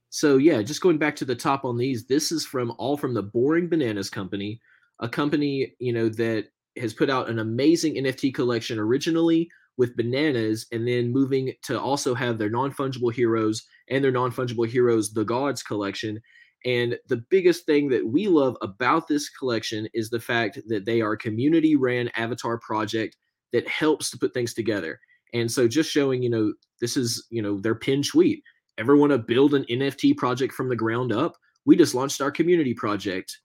So 0.09 0.35
yeah, 0.37 0.61
just 0.61 0.81
going 0.81 0.97
back 0.97 1.15
to 1.15 1.25
the 1.25 1.35
top 1.37 1.63
on 1.63 1.77
these, 1.77 2.05
this 2.05 2.33
is 2.33 2.45
from 2.45 2.73
all 2.77 2.97
from 2.97 3.13
the 3.13 3.23
Boring 3.23 3.69
Bananas 3.69 4.09
Company, 4.09 4.59
a 5.03 5.09
company 5.09 5.75
you 5.79 5.93
know 5.93 6.09
that 6.09 6.47
has 6.77 6.93
put 6.93 7.09
out 7.09 7.29
an 7.29 7.37
amazing 7.37 7.95
NFT 7.95 8.33
collection 8.33 8.79
originally 8.79 9.49
with 9.77 9.95
bananas, 9.95 10.65
and 10.71 10.87
then 10.87 11.11
moving 11.11 11.53
to 11.63 11.79
also 11.79 12.15
have 12.15 12.37
their 12.37 12.49
non 12.49 12.71
fungible 12.71 13.13
heroes 13.13 13.63
and 13.89 14.03
their 14.03 14.11
non 14.11 14.31
fungible 14.31 14.67
heroes, 14.67 15.13
the 15.13 15.25
Gods 15.25 15.61
collection, 15.61 16.19
and 16.65 16.97
the 17.09 17.23
biggest 17.29 17.65
thing 17.65 17.89
that 17.89 18.07
we 18.07 18.27
love 18.27 18.55
about 18.61 19.07
this 19.07 19.29
collection 19.29 19.87
is 19.93 20.09
the 20.09 20.19
fact 20.19 20.59
that 20.67 20.85
they 20.85 21.01
are 21.01 21.13
a 21.13 21.17
community 21.17 21.75
ran 21.75 22.09
avatar 22.15 22.57
project 22.57 23.17
that 23.51 23.67
helps 23.67 24.09
to 24.09 24.17
put 24.17 24.33
things 24.33 24.53
together. 24.53 24.99
And 25.33 25.51
so 25.51 25.67
just 25.67 25.91
showing, 25.91 26.23
you 26.23 26.29
know, 26.29 26.53
this 26.79 26.95
is, 26.95 27.25
you 27.29 27.41
know, 27.41 27.59
their 27.59 27.75
pin 27.75 28.01
tweet. 28.01 28.43
Ever 28.77 28.95
want 28.95 29.11
to 29.11 29.17
build 29.17 29.53
an 29.53 29.65
NFT 29.69 30.15
project 30.17 30.53
from 30.53 30.69
the 30.69 30.75
ground 30.75 31.11
up? 31.11 31.35
We 31.65 31.75
just 31.75 31.95
launched 31.95 32.21
our 32.21 32.31
community 32.31 32.73
project. 32.73 33.39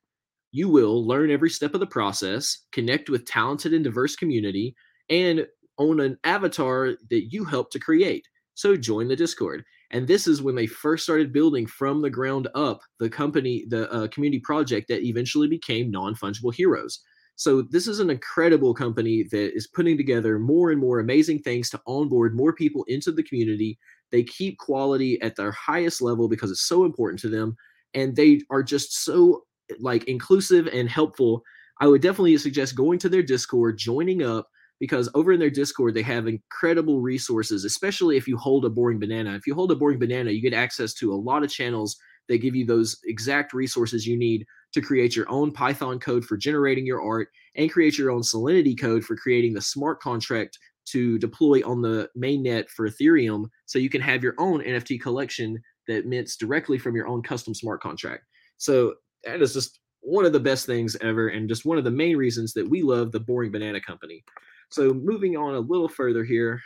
You 0.59 0.69
will 0.69 1.07
learn 1.07 1.31
every 1.31 1.51
step 1.51 1.75
of 1.75 1.79
the 1.79 1.87
process, 1.87 2.67
connect 2.73 3.09
with 3.09 3.25
talented 3.27 3.73
and 3.73 3.85
diverse 3.85 4.17
community, 4.17 4.75
and 5.09 5.47
own 5.79 6.01
an 6.01 6.19
avatar 6.25 6.97
that 7.11 7.33
you 7.33 7.45
help 7.45 7.71
to 7.71 7.79
create. 7.79 8.27
So 8.55 8.77
join 8.77 9.07
the 9.07 9.15
Discord. 9.15 9.63
And 9.93 10.09
this 10.09 10.27
is 10.27 10.43
when 10.43 10.57
they 10.57 10.67
first 10.67 11.05
started 11.05 11.33
building 11.33 11.65
from 11.65 12.03
the 12.03 12.11
ground 12.11 12.49
up 12.57 12.81
the 12.99 13.09
company, 13.09 13.67
the 13.69 13.89
uh, 13.93 14.09
community 14.09 14.41
project 14.41 14.89
that 14.89 15.05
eventually 15.05 15.47
became 15.47 15.93
Non 15.93 16.17
Fungible 16.17 16.53
Heroes. 16.53 17.03
So 17.37 17.63
this 17.63 17.87
is 17.87 18.01
an 18.01 18.11
incredible 18.11 18.75
company 18.75 19.29
that 19.31 19.55
is 19.55 19.69
putting 19.69 19.97
together 19.97 20.41
more 20.41 20.73
and 20.73 20.81
more 20.81 20.99
amazing 20.99 21.39
things 21.39 21.71
to 21.71 21.81
onboard 21.87 22.35
more 22.35 22.53
people 22.53 22.85
into 22.89 23.13
the 23.13 23.23
community. 23.23 23.79
They 24.11 24.25
keep 24.25 24.59
quality 24.59 25.23
at 25.23 25.37
their 25.37 25.53
highest 25.53 26.03
level 26.03 26.29
because 26.29 26.51
it's 26.51 26.67
so 26.67 26.85
important 26.85 27.21
to 27.21 27.29
them, 27.29 27.55
and 27.95 28.17
they 28.17 28.41
are 28.51 28.65
just 28.65 29.05
so 29.05 29.45
like 29.79 30.05
inclusive 30.05 30.67
and 30.69 30.89
helpful. 30.89 31.43
I 31.81 31.87
would 31.87 32.03
definitely 32.03 32.37
suggest 32.39 32.75
going 32.75 32.99
to 33.01 33.09
their 33.09 33.23
Discord, 33.23 33.79
joining 33.79 34.23
up, 34.23 34.49
because 34.81 35.09
over 35.15 35.33
in 35.33 35.41
their 35.41 35.51
Discord, 35.51 35.95
they 35.95 36.03
have 36.03 36.27
incredible 36.27 37.01
resources, 37.01 37.65
especially 37.65 38.17
if 38.17 38.29
you 38.29 38.37
hold 38.37 38.65
a 38.65 38.71
boring 38.71 38.99
banana. 38.99 39.35
If 39.35 39.47
you 39.47 39.55
hold 39.55 39.73
a 39.73 39.77
boring 39.77 39.99
banana, 39.99 40.31
you 40.31 40.41
get 40.41 40.55
access 40.55 40.95
to 40.95 41.13
a 41.13 41.17
lot 41.17 41.43
of 41.43 41.51
channels 41.51 41.97
that 42.29 42.39
give 42.39 42.55
you 42.55 42.67
those 42.67 42.97
exact 43.07 43.53
resources 43.53 44.07
you 44.07 44.17
need 44.17 44.45
to 44.73 44.81
create 44.81 45.17
your 45.17 45.29
own 45.31 45.51
Python 45.51 45.99
code 45.99 46.25
for 46.25 46.37
generating 46.37 46.87
your 46.87 47.03
art 47.03 47.29
and 47.57 47.73
create 47.73 47.97
your 47.97 48.11
own 48.11 48.23
Solidity 48.23 48.75
code 48.75 49.05
for 49.05 49.17
creating 49.17 49.55
the 49.55 49.63
smart 49.63 50.01
contract 50.01 50.59
to 50.87 51.19
deploy 51.19 51.61
on 51.65 51.83
the 51.83 52.09
mainnet 52.17 52.69
for 52.69 52.89
Ethereum 52.89 53.47
so 53.67 53.79
you 53.79 53.91
can 53.91 54.01
have 54.01 54.23
your 54.23 54.35
own 54.39 54.63
NFT 54.63 55.01
collection 55.01 55.59
that 55.87 56.07
mints 56.07 56.37
directly 56.37 56.79
from 56.79 56.95
your 56.95 57.09
own 57.09 57.23
custom 57.23 57.55
smart 57.55 57.81
contract. 57.81 58.25
So 58.59 58.95
that 59.25 59.43
is 59.43 59.55
just 59.55 59.81
one 60.01 60.25
of 60.25 60.33
the 60.33 60.41
best 60.41 60.67
things 60.67 60.97
ever 61.01 61.29
and 61.29 61.49
just 61.49 61.65
one 61.65 61.79
of 61.79 61.85
the 61.85 61.91
main 61.91 62.17
reasons 62.17 62.53
that 62.55 62.69
we 62.69 62.83
love 62.83 63.13
the 63.13 63.21
Boring 63.21 63.51
Banana 63.51 63.81
Company. 63.81 64.25
So 64.71 64.93
moving 64.93 65.37
on 65.37 65.55
a 65.55 65.61
little 65.61 65.89
further 65.89 66.25
here, 66.25 66.61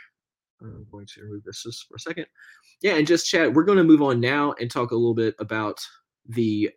I'm 0.61 0.85
going 0.91 1.07
to 1.07 1.21
remove 1.23 1.43
this 1.43 1.63
just 1.63 1.87
for 1.87 1.95
a 1.95 1.99
second. 1.99 2.25
Yeah, 2.81 2.95
and 2.95 3.07
just 3.07 3.27
chat. 3.27 3.53
We're 3.53 3.63
going 3.63 3.77
to 3.77 3.83
move 3.83 4.01
on 4.01 4.19
now 4.19 4.53
and 4.59 4.69
talk 4.69 4.91
a 4.91 4.95
little 4.95 5.13
bit 5.13 5.35
about 5.39 5.79
the 6.27 6.69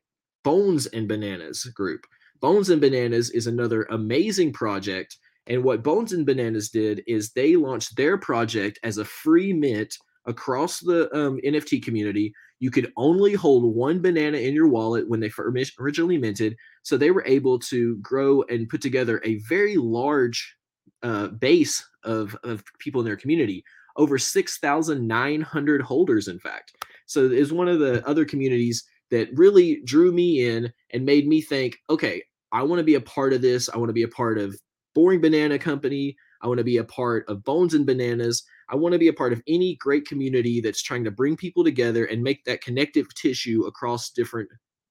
Bones 0.44 0.86
and 0.86 1.08
Bananas 1.08 1.64
group. 1.64 2.06
Bones 2.40 2.70
and 2.70 2.80
Bananas 2.80 3.30
is 3.30 3.46
another 3.46 3.84
amazing 3.90 4.52
project. 4.52 5.16
And 5.48 5.62
what 5.62 5.82
Bones 5.82 6.12
and 6.12 6.26
Bananas 6.26 6.70
did 6.70 7.02
is 7.06 7.30
they 7.30 7.56
launched 7.56 7.96
their 7.96 8.18
project 8.18 8.78
as 8.82 8.98
a 8.98 9.04
free 9.04 9.52
mint 9.52 9.94
across 10.26 10.80
the 10.80 11.14
um, 11.16 11.38
NFT 11.44 11.82
community. 11.82 12.32
You 12.58 12.70
could 12.70 12.92
only 12.96 13.34
hold 13.34 13.74
one 13.74 14.00
banana 14.00 14.38
in 14.38 14.54
your 14.54 14.68
wallet 14.68 15.08
when 15.08 15.20
they 15.20 15.30
originally 15.78 16.18
minted. 16.18 16.56
So 16.82 16.96
they 16.96 17.10
were 17.10 17.24
able 17.26 17.58
to 17.60 17.96
grow 17.98 18.42
and 18.42 18.68
put 18.68 18.80
together 18.80 19.20
a 19.24 19.38
very 19.48 19.76
large 19.76 20.56
uh, 21.02 21.28
base 21.28 21.84
of, 22.04 22.36
of 22.44 22.64
people 22.78 23.00
in 23.00 23.06
their 23.06 23.16
community 23.16 23.64
over 23.96 24.18
6,900 24.18 25.82
holders, 25.82 26.28
in 26.28 26.38
fact. 26.38 26.72
So 27.06 27.30
it's 27.30 27.52
one 27.52 27.68
of 27.68 27.78
the 27.78 28.06
other 28.06 28.24
communities 28.24 28.84
that 29.10 29.28
really 29.34 29.80
drew 29.84 30.12
me 30.12 30.48
in 30.48 30.72
and 30.92 31.04
made 31.04 31.26
me 31.26 31.40
think, 31.40 31.78
okay, 31.88 32.22
I 32.52 32.62
want 32.62 32.78
to 32.80 32.84
be 32.84 32.94
a 32.94 33.00
part 33.00 33.32
of 33.32 33.42
this. 33.42 33.68
I 33.68 33.78
want 33.78 33.88
to 33.88 33.94
be 33.94 34.02
a 34.02 34.08
part 34.08 34.38
of 34.38 34.58
Boring 34.94 35.20
Banana 35.20 35.58
Company. 35.58 36.16
I 36.42 36.48
want 36.48 36.58
to 36.58 36.64
be 36.64 36.78
a 36.78 36.84
part 36.84 37.28
of 37.28 37.44
Bones 37.44 37.74
and 37.74 37.86
Bananas. 37.86 38.44
I 38.68 38.76
want 38.76 38.92
to 38.92 38.98
be 38.98 39.08
a 39.08 39.12
part 39.12 39.32
of 39.32 39.42
any 39.46 39.76
great 39.76 40.06
community 40.06 40.60
that's 40.60 40.82
trying 40.82 41.04
to 41.04 41.10
bring 41.10 41.36
people 41.36 41.62
together 41.62 42.06
and 42.06 42.22
make 42.22 42.44
that 42.44 42.62
connective 42.62 43.06
tissue 43.14 43.64
across 43.66 44.10
different 44.10 44.48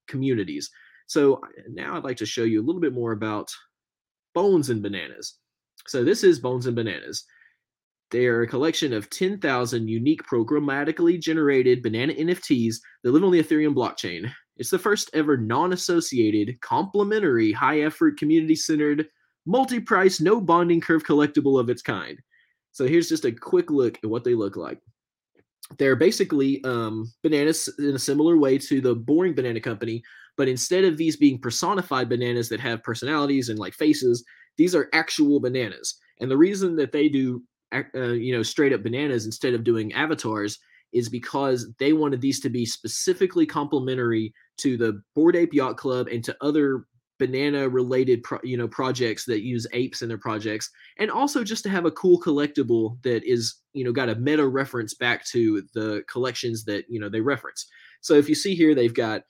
communities. 0.08 0.70
So 1.06 1.40
now 1.68 1.96
I'd 1.96 2.04
like 2.04 2.16
to 2.18 2.26
show 2.26 2.44
you 2.44 2.60
a 2.60 2.64
little 2.64 2.80
bit 2.80 2.94
more 2.94 3.12
about 3.12 3.50
Bones 4.34 4.70
and 4.70 4.82
Bananas. 4.82 5.38
So 5.86 6.04
this 6.04 6.24
is 6.24 6.40
Bones 6.40 6.66
and 6.66 6.74
Bananas. 6.74 7.24
They 8.10 8.26
are 8.26 8.42
a 8.42 8.48
collection 8.48 8.92
of 8.92 9.10
10,000 9.10 9.88
unique 9.88 10.22
programmatically 10.22 11.20
generated 11.20 11.82
banana 11.82 12.14
NFTs 12.14 12.76
that 13.02 13.12
live 13.12 13.24
on 13.24 13.32
the 13.32 13.42
Ethereum 13.42 13.74
blockchain. 13.74 14.30
It's 14.56 14.70
the 14.70 14.78
first 14.78 15.10
ever 15.12 15.36
non 15.36 15.72
associated, 15.72 16.60
complementary, 16.60 17.52
high 17.52 17.80
effort, 17.80 18.16
community 18.16 18.54
centered, 18.54 19.06
multi 19.44 19.80
price, 19.80 20.20
no 20.20 20.40
bonding 20.40 20.80
curve 20.80 21.04
collectible 21.04 21.58
of 21.60 21.68
its 21.68 21.82
kind. 21.82 22.18
So 22.76 22.86
here's 22.86 23.08
just 23.08 23.24
a 23.24 23.32
quick 23.32 23.70
look 23.70 23.96
at 24.04 24.10
what 24.10 24.22
they 24.22 24.34
look 24.34 24.54
like. 24.54 24.78
They're 25.78 25.96
basically 25.96 26.62
um, 26.64 27.10
bananas 27.22 27.72
in 27.78 27.94
a 27.94 27.98
similar 27.98 28.36
way 28.36 28.58
to 28.58 28.82
the 28.82 28.94
Boring 28.94 29.34
Banana 29.34 29.62
Company, 29.62 30.02
but 30.36 30.46
instead 30.46 30.84
of 30.84 30.98
these 30.98 31.16
being 31.16 31.38
personified 31.38 32.10
bananas 32.10 32.50
that 32.50 32.60
have 32.60 32.82
personalities 32.82 33.48
and 33.48 33.58
like 33.58 33.72
faces, 33.72 34.22
these 34.58 34.74
are 34.74 34.90
actual 34.92 35.40
bananas. 35.40 35.96
And 36.20 36.30
the 36.30 36.36
reason 36.36 36.76
that 36.76 36.92
they 36.92 37.08
do, 37.08 37.42
uh, 37.72 38.12
you 38.12 38.36
know, 38.36 38.42
straight 38.42 38.74
up 38.74 38.82
bananas 38.82 39.24
instead 39.24 39.54
of 39.54 39.64
doing 39.64 39.94
avatars 39.94 40.58
is 40.92 41.08
because 41.08 41.72
they 41.78 41.94
wanted 41.94 42.20
these 42.20 42.40
to 42.40 42.50
be 42.50 42.66
specifically 42.66 43.46
complementary 43.46 44.34
to 44.58 44.76
the 44.76 45.00
Bored 45.14 45.34
Ape 45.34 45.54
Yacht 45.54 45.78
Club 45.78 46.08
and 46.08 46.22
to 46.24 46.36
other 46.42 46.84
banana 47.18 47.68
related 47.68 48.22
pro, 48.22 48.38
you 48.42 48.56
know 48.56 48.68
projects 48.68 49.24
that 49.26 49.42
use 49.42 49.66
apes 49.72 50.02
in 50.02 50.08
their 50.08 50.18
projects. 50.18 50.70
And 50.98 51.10
also 51.10 51.44
just 51.44 51.62
to 51.64 51.70
have 51.70 51.84
a 51.84 51.90
cool 51.90 52.20
collectible 52.20 53.02
that 53.02 53.24
is 53.24 53.56
you 53.72 53.84
know 53.84 53.92
got 53.92 54.08
a 54.08 54.14
meta 54.16 54.46
reference 54.46 54.94
back 54.94 55.24
to 55.26 55.62
the 55.74 56.02
collections 56.10 56.64
that 56.64 56.84
you 56.88 57.00
know 57.00 57.08
they 57.08 57.20
reference. 57.20 57.66
So 58.00 58.14
if 58.14 58.28
you 58.28 58.34
see 58.34 58.54
here 58.54 58.74
they've 58.74 58.94
got 58.94 59.22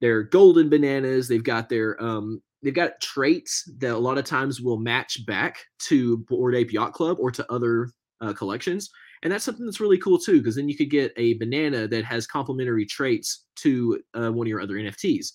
their 0.00 0.22
golden 0.22 0.70
bananas 0.70 1.28
they've 1.28 1.44
got 1.44 1.68
their 1.68 2.02
um 2.02 2.40
they've 2.62 2.74
got 2.74 3.00
traits 3.00 3.70
that 3.78 3.94
a 3.94 3.98
lot 3.98 4.18
of 4.18 4.24
times 4.24 4.60
will 4.60 4.78
match 4.78 5.24
back 5.26 5.58
to 5.78 6.18
bored 6.28 6.54
ape 6.54 6.72
yacht 6.72 6.92
club 6.92 7.16
or 7.20 7.30
to 7.30 7.52
other 7.52 7.90
uh, 8.20 8.32
collections. 8.32 8.90
And 9.22 9.32
that's 9.32 9.44
something 9.44 9.64
that's 9.64 9.80
really 9.80 9.98
cool 9.98 10.18
too 10.18 10.38
because 10.38 10.56
then 10.56 10.68
you 10.68 10.76
could 10.76 10.90
get 10.90 11.12
a 11.16 11.34
banana 11.34 11.86
that 11.88 12.04
has 12.04 12.26
complementary 12.26 12.86
traits 12.86 13.46
to 13.56 14.00
uh, 14.14 14.30
one 14.30 14.46
of 14.46 14.48
your 14.48 14.60
other 14.60 14.74
nfts 14.74 15.32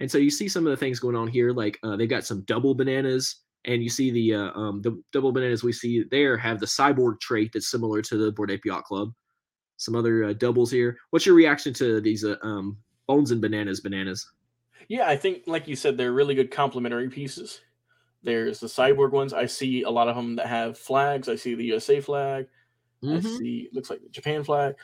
and 0.00 0.10
so 0.10 0.16
you 0.16 0.30
see 0.30 0.48
some 0.48 0.66
of 0.66 0.70
the 0.70 0.76
things 0.76 0.98
going 0.98 1.14
on 1.14 1.28
here, 1.28 1.52
like 1.52 1.78
uh, 1.82 1.94
they 1.94 2.06
got 2.06 2.24
some 2.24 2.40
double 2.42 2.74
bananas, 2.74 3.36
and 3.66 3.82
you 3.82 3.90
see 3.90 4.10
the 4.10 4.34
uh, 4.34 4.58
um, 4.58 4.80
the 4.80 5.00
double 5.12 5.30
bananas 5.30 5.62
we 5.62 5.72
see 5.72 6.04
there 6.10 6.38
have 6.38 6.58
the 6.58 6.66
cyborg 6.66 7.20
trait 7.20 7.50
that's 7.52 7.68
similar 7.68 8.00
to 8.02 8.16
the 8.16 8.46
Ape 8.50 8.64
Yacht 8.64 8.84
Club. 8.84 9.12
Some 9.76 9.94
other 9.94 10.24
uh, 10.24 10.32
doubles 10.32 10.70
here. 10.70 10.96
What's 11.10 11.26
your 11.26 11.34
reaction 11.34 11.74
to 11.74 12.00
these 12.00 12.24
uh, 12.24 12.36
um, 12.42 12.78
bones 13.06 13.30
and 13.30 13.42
bananas 13.42 13.80
bananas? 13.80 14.26
Yeah, 14.88 15.06
I 15.06 15.16
think 15.16 15.42
like 15.46 15.68
you 15.68 15.76
said, 15.76 15.98
they're 15.98 16.12
really 16.12 16.34
good 16.34 16.50
complementary 16.50 17.10
pieces. 17.10 17.60
There's 18.22 18.58
the 18.58 18.66
cyborg 18.66 19.12
ones. 19.12 19.34
I 19.34 19.46
see 19.46 19.82
a 19.82 19.90
lot 19.90 20.08
of 20.08 20.16
them 20.16 20.36
that 20.36 20.46
have 20.46 20.78
flags. 20.78 21.28
I 21.28 21.36
see 21.36 21.54
the 21.54 21.64
USA 21.64 22.00
flag. 22.00 22.46
Mm-hmm. 23.04 23.16
I 23.16 23.20
see 23.20 23.68
looks 23.74 23.90
like 23.90 24.02
the 24.02 24.08
Japan 24.08 24.44
flag. 24.44 24.76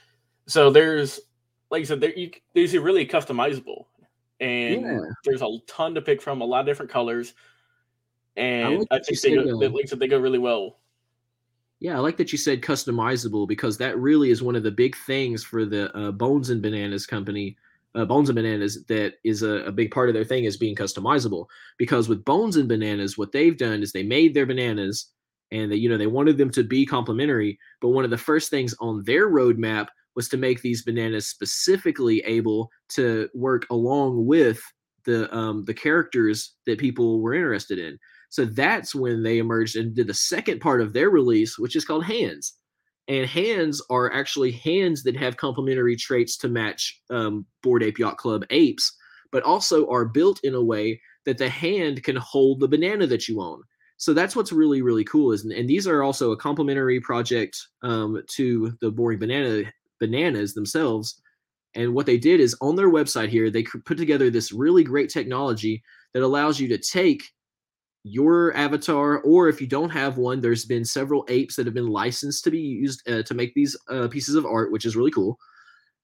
So 0.47 0.71
there's 0.71 1.21
like 1.71 1.81
you 1.81 1.87
said, 1.87 2.03
they're 2.03 2.15
you, 2.15 2.31
these 2.53 2.75
are 2.75 2.83
really 2.83 3.07
customizable 3.07 3.87
and 4.41 4.83
yeah. 4.83 5.01
there's 5.25 5.43
a 5.43 5.59
ton 5.67 5.95
to 5.95 6.03
pick 6.03 6.21
from, 6.21 6.41
a 6.41 6.45
lot 6.45 6.61
of 6.61 6.67
different 6.67 6.91
colors, 6.91 7.35
and 8.37 8.87
I, 8.91 8.97
I 8.97 8.99
think 9.01 9.21
they 9.21 9.35
go, 9.35 9.59
that 9.59 9.97
they 9.99 10.09
go 10.09 10.19
really 10.19 10.39
well. 10.39 10.79
Yeah, 11.79 11.97
I 11.97 11.99
like 12.01 12.17
that 12.17 12.33
you 12.33 12.39
said 12.39 12.63
customizable 12.63 13.47
because 13.47 13.77
that 13.79 13.99
really 13.99 14.31
is 14.31 14.43
one 14.43 14.57
of 14.57 14.63
the 14.63 14.71
big 14.71 14.97
things 14.97 15.45
for 15.45 15.65
the 15.65 15.95
uh, 15.97 16.11
Bones 16.11 16.51
and 16.51 16.63
Bananas 16.63 17.07
company. 17.07 17.57
Uh, 17.95 18.05
Bones 18.05 18.29
and 18.29 18.37
Bananas 18.37 18.85
that 18.87 19.15
is 19.25 19.43
a, 19.43 19.65
a, 19.65 19.73
big 19.73 19.91
part 19.91 20.09
of 20.09 20.15
their 20.15 20.25
thing 20.25 20.45
is 20.45 20.57
being 20.57 20.75
customizable. 20.75 21.47
Because 21.79 22.09
with 22.09 22.25
Bones 22.25 22.57
and 22.57 22.69
Bananas, 22.69 23.19
what 23.19 23.33
they've 23.33 23.57
done 23.57 23.83
is 23.83 23.93
they 23.93 24.03
made 24.03 24.35
their 24.35 24.47
bananas 24.47 25.13
and 25.51 25.71
they, 25.71 25.77
you 25.77 25.89
know 25.89 25.99
they 25.99 26.07
wanted 26.07 26.39
them 26.39 26.51
to 26.51 26.63
be 26.63 26.87
complementary. 26.87 27.59
But 27.81 27.91
one 27.91 28.05
of 28.05 28.11
the 28.11 28.19
first 28.19 28.51
things 28.51 28.75
on 28.81 29.05
their 29.05 29.31
roadmap 29.31 29.89
was 30.17 30.29
to 30.31 30.37
make 30.37 30.63
these 30.63 30.83
bananas 30.83 31.29
specifically 31.29 32.21
able 32.25 32.71
to 32.89 33.29
work 33.35 33.67
along 33.71 34.27
with 34.27 34.61
the 35.05 35.33
um, 35.35 35.65
the 35.67 35.75
characters 35.75 36.55
that 36.67 36.79
people 36.79 37.21
were 37.21 37.35
interested 37.35 37.79
in. 37.79 37.99
So 38.31 38.45
that's 38.45 38.95
when 38.95 39.23
they 39.23 39.39
emerged 39.39 39.77
and 39.77 39.95
did 39.95 40.09
the 40.09 40.15
second 40.15 40.61
part 40.61 40.81
of 40.81 40.93
their 40.93 41.11
release, 41.11 41.59
which 41.59 41.77
is 41.77 41.85
called 41.85 42.05
Hands. 42.05 42.53
And 43.09 43.25
hands 43.25 43.81
are 43.89 44.13
actually 44.13 44.51
hands 44.51 45.05
that 45.05 45.17
have 45.17 45.37
complementary 45.37 45.95
traits 45.95 46.37
to 46.39 46.49
match 46.49 47.01
um, 47.09 47.47
Bored 47.63 47.85
Ape 47.85 48.01
Yacht 48.01 48.17
Club 48.17 48.45
apes, 48.51 48.93
but 49.31 49.45
also 49.45 49.89
are 49.89 50.05
built 50.05 50.41
in 50.43 50.55
a 50.55 50.65
way 50.65 51.01
that 51.25 51.39
the 51.39 51.49
hand 51.49 52.03
can 52.03 52.17
hold 52.17 52.59
the 52.59 52.67
banana 52.67 53.07
that 53.07 53.29
you 53.29 53.41
own. 53.41 53.63
So 53.99 54.13
that's 54.13 54.35
what's 54.35 54.53
really 54.53 54.83
really 54.83 55.05
cool. 55.05 55.33
Is 55.33 55.45
and 55.45 55.69
these 55.69 55.87
are 55.87 56.03
also 56.03 56.33
a 56.33 56.37
complementary 56.37 57.01
project 57.01 57.57
um, 57.83 58.23
to 58.33 58.77
the 58.81 58.91
Boring 58.91 59.21
Banana 59.21 59.71
bananas 60.01 60.55
themselves. 60.55 61.21
And 61.75 61.95
what 61.95 62.07
they 62.07 62.19
did 62.19 62.41
is 62.41 62.57
on 62.61 62.77
their 62.77 62.91
website 62.91 63.29
here, 63.29 63.51
they 63.51 63.63
put 63.63 63.99
together 63.99 64.31
this 64.31 64.53
really 64.53 64.85
great 64.85 65.11
technology 65.11 65.83
that 66.15 66.23
allows 66.23 66.59
you 66.59 66.69
to 66.69 66.79
take 66.79 67.23
your 68.09 68.57
avatar, 68.57 69.19
or 69.19 69.49
if 69.49 69.61
you 69.61 69.67
don't 69.67 69.91
have 69.91 70.17
one, 70.17 70.41
there's 70.41 70.65
been 70.65 70.85
several 70.85 71.27
apes 71.29 71.57
that 71.57 71.67
have 71.67 71.75
been 71.75 71.89
licensed 71.89 72.45
to 72.45 72.51
be 72.53 72.61
used 72.61 73.07
uh, 73.11 73.23
to 73.25 73.35
make 73.35 73.53
these 73.55 73.77
uh, 73.91 74.07
pieces 74.09 74.37
of 74.37 74.47
art, 74.47 74.71
which 74.71 74.85
is 74.85 74.95
really 74.95 75.11
cool. 75.11 75.37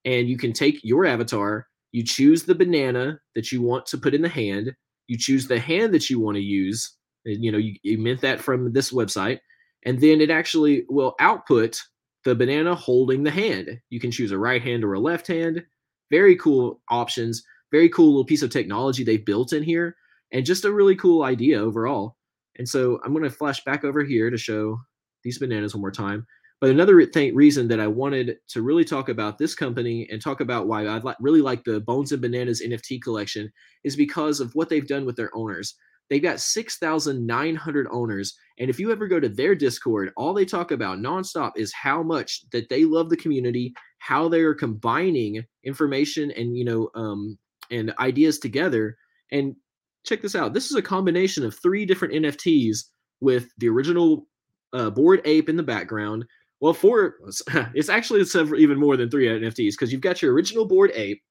And 0.04 0.28
you 0.28 0.36
can 0.36 0.52
take 0.52 0.80
your 0.82 1.06
avatar, 1.06 1.68
you 1.92 2.02
choose 2.02 2.42
the 2.42 2.56
banana 2.56 3.20
that 3.36 3.52
you 3.52 3.62
want 3.62 3.86
to 3.86 3.98
put 3.98 4.14
in 4.14 4.22
the 4.22 4.28
hand, 4.28 4.74
you 5.06 5.16
choose 5.16 5.46
the 5.46 5.60
hand 5.60 5.94
that 5.94 6.10
you 6.10 6.18
want 6.18 6.34
to 6.34 6.42
use. 6.42 6.92
And, 7.24 7.44
you 7.44 7.52
know, 7.52 7.58
you, 7.58 7.76
you 7.84 7.98
mint 7.98 8.20
that 8.22 8.40
from 8.40 8.72
this 8.72 8.90
website, 8.90 9.38
and 9.86 10.00
then 10.00 10.20
it 10.20 10.30
actually 10.30 10.84
will 10.88 11.14
output 11.20 11.80
the 12.24 12.34
banana 12.34 12.74
holding 12.74 13.22
the 13.22 13.30
hand. 13.30 13.80
You 13.90 14.00
can 14.00 14.10
choose 14.10 14.32
a 14.32 14.38
right 14.38 14.62
hand 14.62 14.84
or 14.84 14.94
a 14.94 15.00
left 15.00 15.26
hand. 15.26 15.64
Very 16.10 16.36
cool 16.36 16.80
options. 16.88 17.42
Very 17.70 17.88
cool 17.88 18.08
little 18.08 18.24
piece 18.24 18.42
of 18.42 18.50
technology 18.50 19.02
they've 19.02 19.24
built 19.24 19.52
in 19.52 19.62
here, 19.62 19.96
and 20.30 20.44
just 20.44 20.64
a 20.64 20.72
really 20.72 20.94
cool 20.96 21.22
idea 21.22 21.58
overall. 21.58 22.16
And 22.58 22.68
so 22.68 23.00
I'm 23.04 23.12
going 23.12 23.24
to 23.24 23.30
flash 23.30 23.64
back 23.64 23.82
over 23.82 24.04
here 24.04 24.30
to 24.30 24.36
show 24.36 24.78
these 25.24 25.38
bananas 25.38 25.74
one 25.74 25.80
more 25.80 25.90
time. 25.90 26.26
But 26.60 26.70
another 26.70 27.04
th- 27.04 27.34
reason 27.34 27.66
that 27.68 27.80
I 27.80 27.88
wanted 27.88 28.36
to 28.50 28.62
really 28.62 28.84
talk 28.84 29.08
about 29.08 29.36
this 29.36 29.54
company 29.54 30.06
and 30.12 30.22
talk 30.22 30.40
about 30.40 30.68
why 30.68 30.86
I 30.86 30.98
li- 30.98 31.14
really 31.18 31.40
like 31.40 31.64
the 31.64 31.80
Bones 31.80 32.12
and 32.12 32.22
Bananas 32.22 32.62
NFT 32.62 33.02
collection 33.02 33.50
is 33.82 33.96
because 33.96 34.38
of 34.38 34.54
what 34.54 34.68
they've 34.68 34.86
done 34.86 35.04
with 35.04 35.16
their 35.16 35.34
owners. 35.34 35.74
They've 36.10 36.22
got 36.22 36.40
6,900 36.40 37.86
owners. 37.90 38.34
And 38.58 38.68
if 38.68 38.78
you 38.78 38.92
ever 38.92 39.08
go 39.08 39.18
to 39.18 39.28
their 39.28 39.54
Discord, 39.54 40.10
all 40.16 40.34
they 40.34 40.44
talk 40.44 40.70
about 40.70 40.98
nonstop 40.98 41.52
is 41.56 41.72
how 41.72 42.02
much 42.02 42.42
that 42.52 42.68
they 42.68 42.84
love 42.84 43.08
the 43.08 43.16
community, 43.16 43.72
how 43.98 44.28
they 44.28 44.40
are 44.40 44.54
combining 44.54 45.42
information 45.64 46.30
and, 46.32 46.56
you 46.56 46.64
know, 46.64 46.90
um, 46.94 47.38
and 47.70 47.94
ideas 47.98 48.38
together. 48.38 48.96
And 49.30 49.56
check 50.04 50.20
this 50.20 50.34
out. 50.34 50.52
This 50.52 50.70
is 50.70 50.76
a 50.76 50.82
combination 50.82 51.44
of 51.44 51.56
three 51.56 51.86
different 51.86 52.14
NFTs 52.14 52.84
with 53.20 53.48
the 53.58 53.68
original 53.68 54.26
uh, 54.72 54.90
bored 54.90 55.22
ape 55.24 55.48
in 55.48 55.56
the 55.56 55.62
background. 55.62 56.24
Well, 56.60 56.74
four, 56.74 57.16
it's 57.74 57.88
actually 57.88 58.24
several, 58.24 58.60
even 58.60 58.78
more 58.78 58.96
than 58.96 59.10
three 59.10 59.26
NFTs 59.26 59.72
because 59.72 59.92
you've 59.92 60.00
got 60.00 60.22
your 60.22 60.32
original 60.32 60.66
bored 60.66 60.92
ape, 60.94 61.22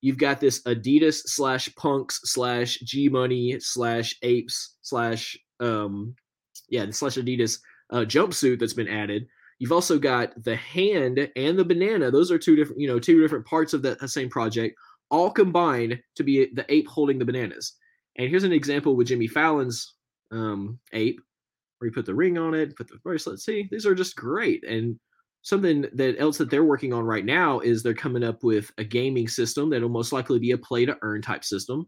you've 0.00 0.18
got 0.18 0.40
this 0.40 0.62
Adidas 0.62 1.22
slash 1.26 1.74
punks 1.76 2.20
slash 2.24 2.78
G 2.80 3.08
Money 3.08 3.58
slash 3.60 4.16
apes 4.22 4.76
slash 4.82 5.36
um 5.60 6.14
yeah 6.68 6.86
slash 6.90 7.16
Adidas 7.16 7.58
uh, 7.92 7.98
jumpsuit 7.98 8.58
that's 8.58 8.74
been 8.74 8.88
added. 8.88 9.26
You've 9.58 9.72
also 9.72 9.98
got 9.98 10.32
the 10.44 10.54
hand 10.56 11.28
and 11.34 11.58
the 11.58 11.64
banana. 11.64 12.10
Those 12.10 12.30
are 12.30 12.38
two 12.38 12.54
different, 12.54 12.80
you 12.80 12.86
know, 12.86 12.98
two 12.98 13.20
different 13.20 13.44
parts 13.44 13.72
of 13.72 13.82
the 13.82 13.96
same 14.06 14.28
project, 14.28 14.76
all 15.10 15.30
combined 15.30 15.98
to 16.14 16.22
be 16.22 16.48
the 16.54 16.64
ape 16.72 16.86
holding 16.86 17.18
the 17.18 17.24
bananas. 17.24 17.74
And 18.16 18.28
here's 18.28 18.44
an 18.44 18.52
example 18.52 18.94
with 18.94 19.08
Jimmy 19.08 19.26
Fallon's 19.26 19.94
um, 20.30 20.78
ape, 20.92 21.20
where 21.78 21.88
you 21.88 21.94
put 21.94 22.06
the 22.06 22.14
ring 22.14 22.38
on 22.38 22.54
it, 22.54 22.76
put 22.76 22.88
the 22.88 22.98
bracelet. 23.02 23.40
See, 23.40 23.68
these 23.70 23.86
are 23.86 23.94
just 23.94 24.16
great. 24.16 24.64
And 24.64 24.98
something 25.42 25.86
that 25.94 26.16
else 26.18 26.38
that 26.38 26.50
they're 26.50 26.64
working 26.64 26.92
on 26.92 27.04
right 27.04 27.24
now 27.24 27.60
is 27.60 27.82
they're 27.82 27.94
coming 27.94 28.24
up 28.24 28.42
with 28.42 28.70
a 28.78 28.84
gaming 28.84 29.28
system 29.28 29.70
that'll 29.70 29.88
most 29.88 30.12
likely 30.12 30.38
be 30.38 30.50
a 30.50 30.58
play 30.58 30.84
to 30.84 30.96
earn 31.02 31.22
type 31.22 31.44
system. 31.44 31.86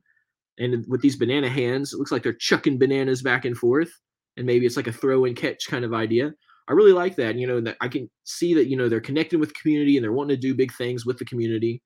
And 0.58 0.84
with 0.88 1.00
these 1.00 1.16
banana 1.16 1.48
hands, 1.48 1.92
it 1.92 1.98
looks 1.98 2.12
like 2.12 2.22
they're 2.22 2.32
chucking 2.32 2.78
bananas 2.78 3.22
back 3.22 3.44
and 3.44 3.56
forth, 3.56 3.90
and 4.36 4.46
maybe 4.46 4.66
it's 4.66 4.76
like 4.76 4.86
a 4.86 4.92
throw 4.92 5.24
and 5.24 5.36
catch 5.36 5.66
kind 5.68 5.84
of 5.84 5.94
idea. 5.94 6.32
I 6.68 6.72
really 6.72 6.92
like 6.92 7.16
that, 7.16 7.36
you 7.36 7.46
know, 7.46 7.60
that 7.62 7.76
I 7.80 7.88
can 7.88 8.08
see 8.24 8.54
that 8.54 8.68
you 8.68 8.76
know 8.76 8.88
they're 8.88 9.00
connecting 9.00 9.40
with 9.40 9.54
community 9.54 9.96
and 9.96 10.04
they're 10.04 10.12
wanting 10.12 10.36
to 10.36 10.40
do 10.40 10.54
big 10.54 10.72
things 10.74 11.04
with 11.04 11.18
the 11.18 11.24
community. 11.24 11.82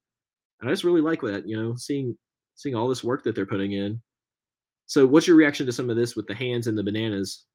And 0.60 0.68
I 0.68 0.72
just 0.72 0.84
really 0.84 1.00
like 1.00 1.20
that, 1.22 1.48
you 1.48 1.56
know, 1.56 1.74
seeing 1.76 2.16
seeing 2.54 2.74
all 2.74 2.88
this 2.88 3.04
work 3.04 3.24
that 3.24 3.34
they're 3.34 3.46
putting 3.46 3.72
in. 3.72 4.00
So, 4.86 5.06
what's 5.06 5.26
your 5.26 5.36
reaction 5.36 5.66
to 5.66 5.72
some 5.72 5.88
of 5.88 5.96
this 5.96 6.16
with 6.16 6.26
the 6.26 6.34
hands 6.34 6.66
and 6.66 6.76
the 6.76 6.82
bananas? 6.82 7.46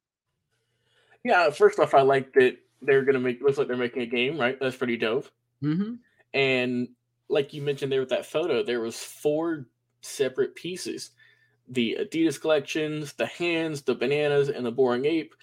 Yeah, 1.24 1.50
first 1.50 1.78
off, 1.78 1.94
I 1.94 2.02
like 2.02 2.32
that 2.32 2.56
they're 2.82 3.04
gonna 3.04 3.20
make 3.20 3.40
looks 3.42 3.58
like 3.58 3.68
they're 3.68 3.76
making 3.76 4.02
a 4.02 4.06
game, 4.06 4.38
right? 4.38 4.58
That's 4.60 4.76
pretty 4.76 4.96
dope. 4.96 5.28
Mm-hmm. 5.62 5.94
And 6.34 6.88
like 7.28 7.52
you 7.52 7.62
mentioned 7.62 7.90
there 7.92 8.00
with 8.00 8.08
that 8.10 8.26
photo, 8.26 8.62
there 8.62 8.80
was 8.80 8.96
four 8.96 9.66
separate 10.02 10.54
pieces. 10.54 11.10
The 11.68 11.98
Adidas 12.00 12.40
collections, 12.40 13.12
the 13.12 13.26
hands, 13.26 13.82
the 13.82 13.94
bananas, 13.94 14.48
and 14.48 14.66
the 14.66 14.72
boring 14.72 15.04
ape. 15.04 15.34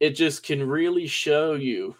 It 0.00 0.10
just 0.10 0.42
can 0.44 0.68
really 0.68 1.06
show 1.06 1.54
you 1.54 1.94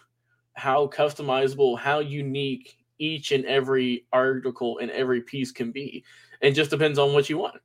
how 0.53 0.87
customizable, 0.87 1.79
how 1.79 1.99
unique 1.99 2.77
each 2.99 3.31
and 3.31 3.45
every 3.45 4.05
article 4.13 4.77
and 4.79 4.91
every 4.91 5.21
piece 5.21 5.51
can 5.51 5.71
be. 5.71 6.03
It 6.41 6.51
just 6.51 6.69
depends 6.69 6.99
on 6.99 7.13
what 7.13 7.29
you 7.29 7.37
want. 7.37 7.61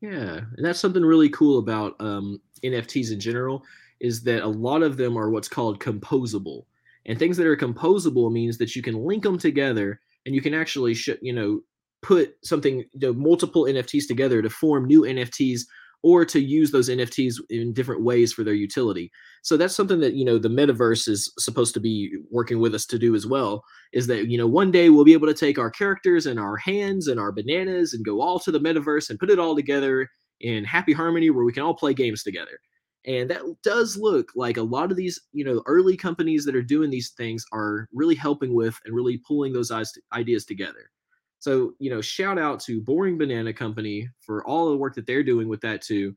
Yeah, 0.00 0.40
and 0.56 0.64
that's 0.64 0.80
something 0.80 1.04
really 1.04 1.28
cool 1.30 1.58
about 1.58 1.94
um, 2.00 2.40
NFTs 2.62 3.12
in 3.12 3.20
general 3.20 3.62
is 4.00 4.22
that 4.22 4.42
a 4.42 4.48
lot 4.48 4.82
of 4.82 4.96
them 4.96 5.16
are 5.16 5.30
what's 5.30 5.48
called 5.48 5.80
composable. 5.80 6.64
And 7.06 7.18
things 7.18 7.36
that 7.36 7.46
are 7.46 7.56
composable 7.56 8.30
means 8.30 8.58
that 8.58 8.76
you 8.76 8.82
can 8.82 8.94
link 8.94 9.22
them 9.22 9.38
together 9.38 10.00
and 10.26 10.34
you 10.34 10.40
can 10.40 10.54
actually, 10.54 10.94
sh- 10.94 11.10
you 11.22 11.32
know, 11.32 11.60
put 12.02 12.34
something, 12.42 12.78
you 12.78 13.00
know, 13.00 13.12
multiple 13.12 13.64
NFTs 13.64 14.06
together 14.06 14.42
to 14.42 14.50
form 14.50 14.86
new 14.86 15.02
NFTs 15.02 15.62
or 16.02 16.24
to 16.24 16.40
use 16.40 16.70
those 16.70 16.88
NFTs 16.88 17.36
in 17.50 17.72
different 17.74 18.02
ways 18.02 18.32
for 18.32 18.42
their 18.42 18.54
utility. 18.54 19.10
So 19.42 19.56
that's 19.56 19.76
something 19.76 20.00
that, 20.00 20.14
you 20.14 20.24
know, 20.24 20.38
the 20.38 20.48
metaverse 20.48 21.08
is 21.08 21.32
supposed 21.38 21.74
to 21.74 21.80
be 21.80 22.16
working 22.30 22.58
with 22.58 22.74
us 22.74 22.86
to 22.86 22.98
do 22.98 23.14
as 23.14 23.26
well 23.26 23.64
is 23.92 24.06
that, 24.06 24.28
you 24.28 24.38
know, 24.38 24.46
one 24.46 24.70
day 24.70 24.88
we'll 24.88 25.04
be 25.04 25.12
able 25.12 25.26
to 25.26 25.34
take 25.34 25.58
our 25.58 25.70
characters 25.70 26.26
and 26.26 26.40
our 26.40 26.56
hands 26.56 27.08
and 27.08 27.20
our 27.20 27.32
bananas 27.32 27.92
and 27.92 28.04
go 28.04 28.22
all 28.22 28.38
to 28.40 28.50
the 28.50 28.60
metaverse 28.60 29.10
and 29.10 29.18
put 29.18 29.30
it 29.30 29.38
all 29.38 29.54
together 29.54 30.08
in 30.40 30.64
happy 30.64 30.92
harmony 30.92 31.28
where 31.28 31.44
we 31.44 31.52
can 31.52 31.62
all 31.62 31.74
play 31.74 31.92
games 31.92 32.22
together. 32.22 32.58
And 33.06 33.30
that 33.30 33.42
does 33.62 33.96
look 33.96 34.30
like 34.34 34.58
a 34.58 34.62
lot 34.62 34.90
of 34.90 34.96
these, 34.96 35.18
you 35.32 35.44
know, 35.44 35.62
early 35.66 35.96
companies 35.96 36.44
that 36.44 36.54
are 36.54 36.62
doing 36.62 36.90
these 36.90 37.10
things 37.10 37.44
are 37.52 37.88
really 37.92 38.14
helping 38.14 38.54
with 38.54 38.78
and 38.84 38.94
really 38.94 39.18
pulling 39.26 39.52
those 39.52 39.72
ideas 40.12 40.44
together. 40.44 40.90
So, 41.38 41.72
you 41.78 41.88
know, 41.88 42.02
shout 42.02 42.38
out 42.38 42.60
to 42.60 42.82
Boring 42.82 43.16
Banana 43.16 43.54
Company 43.54 44.08
for 44.20 44.44
all 44.46 44.68
the 44.70 44.76
work 44.76 44.94
that 44.96 45.06
they're 45.06 45.22
doing 45.22 45.48
with 45.48 45.62
that 45.62 45.80
too. 45.80 46.14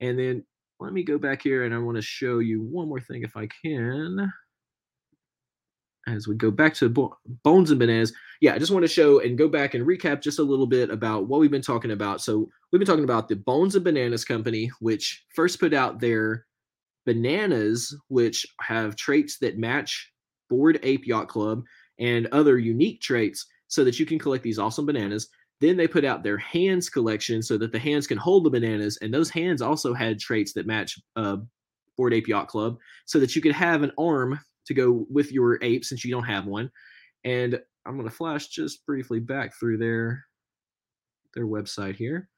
And 0.00 0.18
then 0.18 0.44
let 0.80 0.92
me 0.92 1.04
go 1.04 1.18
back 1.18 1.42
here 1.42 1.62
and 1.64 1.72
I 1.72 1.78
want 1.78 1.96
to 1.96 2.02
show 2.02 2.40
you 2.40 2.62
one 2.62 2.88
more 2.88 3.00
thing 3.00 3.22
if 3.22 3.36
I 3.36 3.46
can. 3.64 4.32
As 6.06 6.28
we 6.28 6.34
go 6.34 6.50
back 6.50 6.74
to 6.74 6.88
Bones 6.88 7.70
and 7.70 7.78
Bananas, 7.78 8.12
yeah, 8.40 8.54
I 8.54 8.58
just 8.58 8.72
want 8.72 8.84
to 8.84 8.92
show 8.92 9.20
and 9.20 9.38
go 9.38 9.48
back 9.48 9.74
and 9.74 9.86
recap 9.86 10.20
just 10.20 10.38
a 10.38 10.42
little 10.42 10.66
bit 10.66 10.90
about 10.90 11.28
what 11.28 11.40
we've 11.40 11.50
been 11.50 11.62
talking 11.62 11.92
about. 11.92 12.20
So, 12.20 12.48
we've 12.70 12.78
been 12.78 12.86
talking 12.86 13.04
about 13.04 13.28
the 13.28 13.36
Bones 13.36 13.74
and 13.74 13.84
Bananas 13.84 14.24
Company, 14.24 14.70
which 14.80 15.24
first 15.34 15.60
put 15.60 15.72
out 15.72 16.00
their 16.00 16.44
bananas, 17.06 17.96
which 18.08 18.46
have 18.60 18.96
traits 18.96 19.38
that 19.38 19.58
match 19.58 20.12
Bored 20.50 20.78
Ape 20.82 21.06
Yacht 21.06 21.28
Club 21.28 21.64
and 21.98 22.26
other 22.32 22.58
unique 22.58 23.00
traits 23.00 23.46
so 23.68 23.84
that 23.84 23.98
you 23.98 24.06
can 24.06 24.18
collect 24.18 24.44
these 24.44 24.58
awesome 24.58 24.86
bananas. 24.86 25.28
Then 25.60 25.76
they 25.76 25.88
put 25.88 26.04
out 26.04 26.22
their 26.22 26.38
hands 26.38 26.88
collection 26.88 27.42
so 27.42 27.56
that 27.58 27.72
the 27.72 27.78
hands 27.78 28.06
can 28.06 28.18
hold 28.18 28.44
the 28.44 28.50
bananas, 28.50 28.98
and 29.00 29.12
those 29.12 29.30
hands 29.30 29.62
also 29.62 29.94
had 29.94 30.18
traits 30.18 30.52
that 30.52 30.66
match 30.66 30.98
uh, 31.16 31.36
Bored 31.96 32.12
Ape 32.12 32.28
Yacht 32.28 32.48
Club, 32.48 32.76
so 33.06 33.20
that 33.20 33.34
you 33.36 33.42
could 33.42 33.52
have 33.52 33.82
an 33.82 33.92
arm 33.98 34.38
to 34.66 34.74
go 34.74 35.06
with 35.10 35.32
your 35.32 35.62
ape 35.62 35.84
since 35.84 36.04
you 36.04 36.10
don't 36.10 36.24
have 36.24 36.46
one. 36.46 36.70
And 37.24 37.60
I'm 37.86 37.96
going 37.96 38.08
to 38.08 38.14
flash 38.14 38.48
just 38.48 38.84
briefly 38.86 39.20
back 39.20 39.54
through 39.54 39.78
their 39.78 40.24
their 41.34 41.46
website 41.46 41.96
here. 41.96 42.28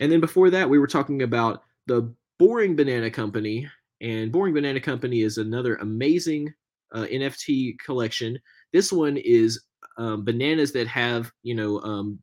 And 0.00 0.10
then 0.10 0.20
before 0.20 0.50
that, 0.50 0.68
we 0.68 0.78
were 0.78 0.86
talking 0.86 1.22
about 1.22 1.62
the 1.86 2.14
Boring 2.38 2.76
Banana 2.76 3.10
Company, 3.10 3.68
and 4.00 4.32
Boring 4.32 4.54
Banana 4.54 4.80
Company 4.80 5.22
is 5.22 5.38
another 5.38 5.76
amazing 5.76 6.52
uh, 6.92 7.06
NFT 7.10 7.78
collection. 7.78 8.38
This 8.72 8.92
one 8.92 9.16
is 9.16 9.64
um, 9.98 10.24
bananas 10.24 10.72
that 10.72 10.88
have 10.88 11.30
you 11.42 11.54
know 11.54 11.80
um, 11.80 12.18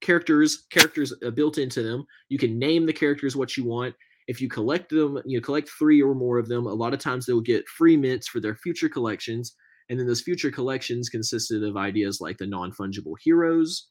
characters 0.00 0.64
characters 0.70 1.12
uh, 1.24 1.30
built 1.30 1.58
into 1.58 1.82
them. 1.82 2.04
You 2.28 2.38
can 2.38 2.58
name 2.58 2.86
the 2.86 2.92
characters 2.92 3.36
what 3.36 3.56
you 3.56 3.64
want. 3.64 3.94
If 4.28 4.40
you 4.40 4.48
collect 4.48 4.90
them, 4.90 5.20
you 5.24 5.38
know, 5.38 5.44
collect 5.44 5.68
three 5.68 6.00
or 6.00 6.14
more 6.14 6.38
of 6.38 6.48
them. 6.48 6.66
A 6.66 6.72
lot 6.72 6.94
of 6.94 7.00
times 7.00 7.26
they'll 7.26 7.40
get 7.40 7.68
free 7.68 7.96
mints 7.96 8.28
for 8.28 8.40
their 8.40 8.54
future 8.54 8.88
collections, 8.88 9.54
and 9.88 9.98
then 9.98 10.06
those 10.06 10.20
future 10.20 10.50
collections 10.50 11.08
consisted 11.08 11.64
of 11.64 11.76
ideas 11.76 12.20
like 12.20 12.38
the 12.38 12.46
non-fungible 12.46 13.14
heroes 13.22 13.88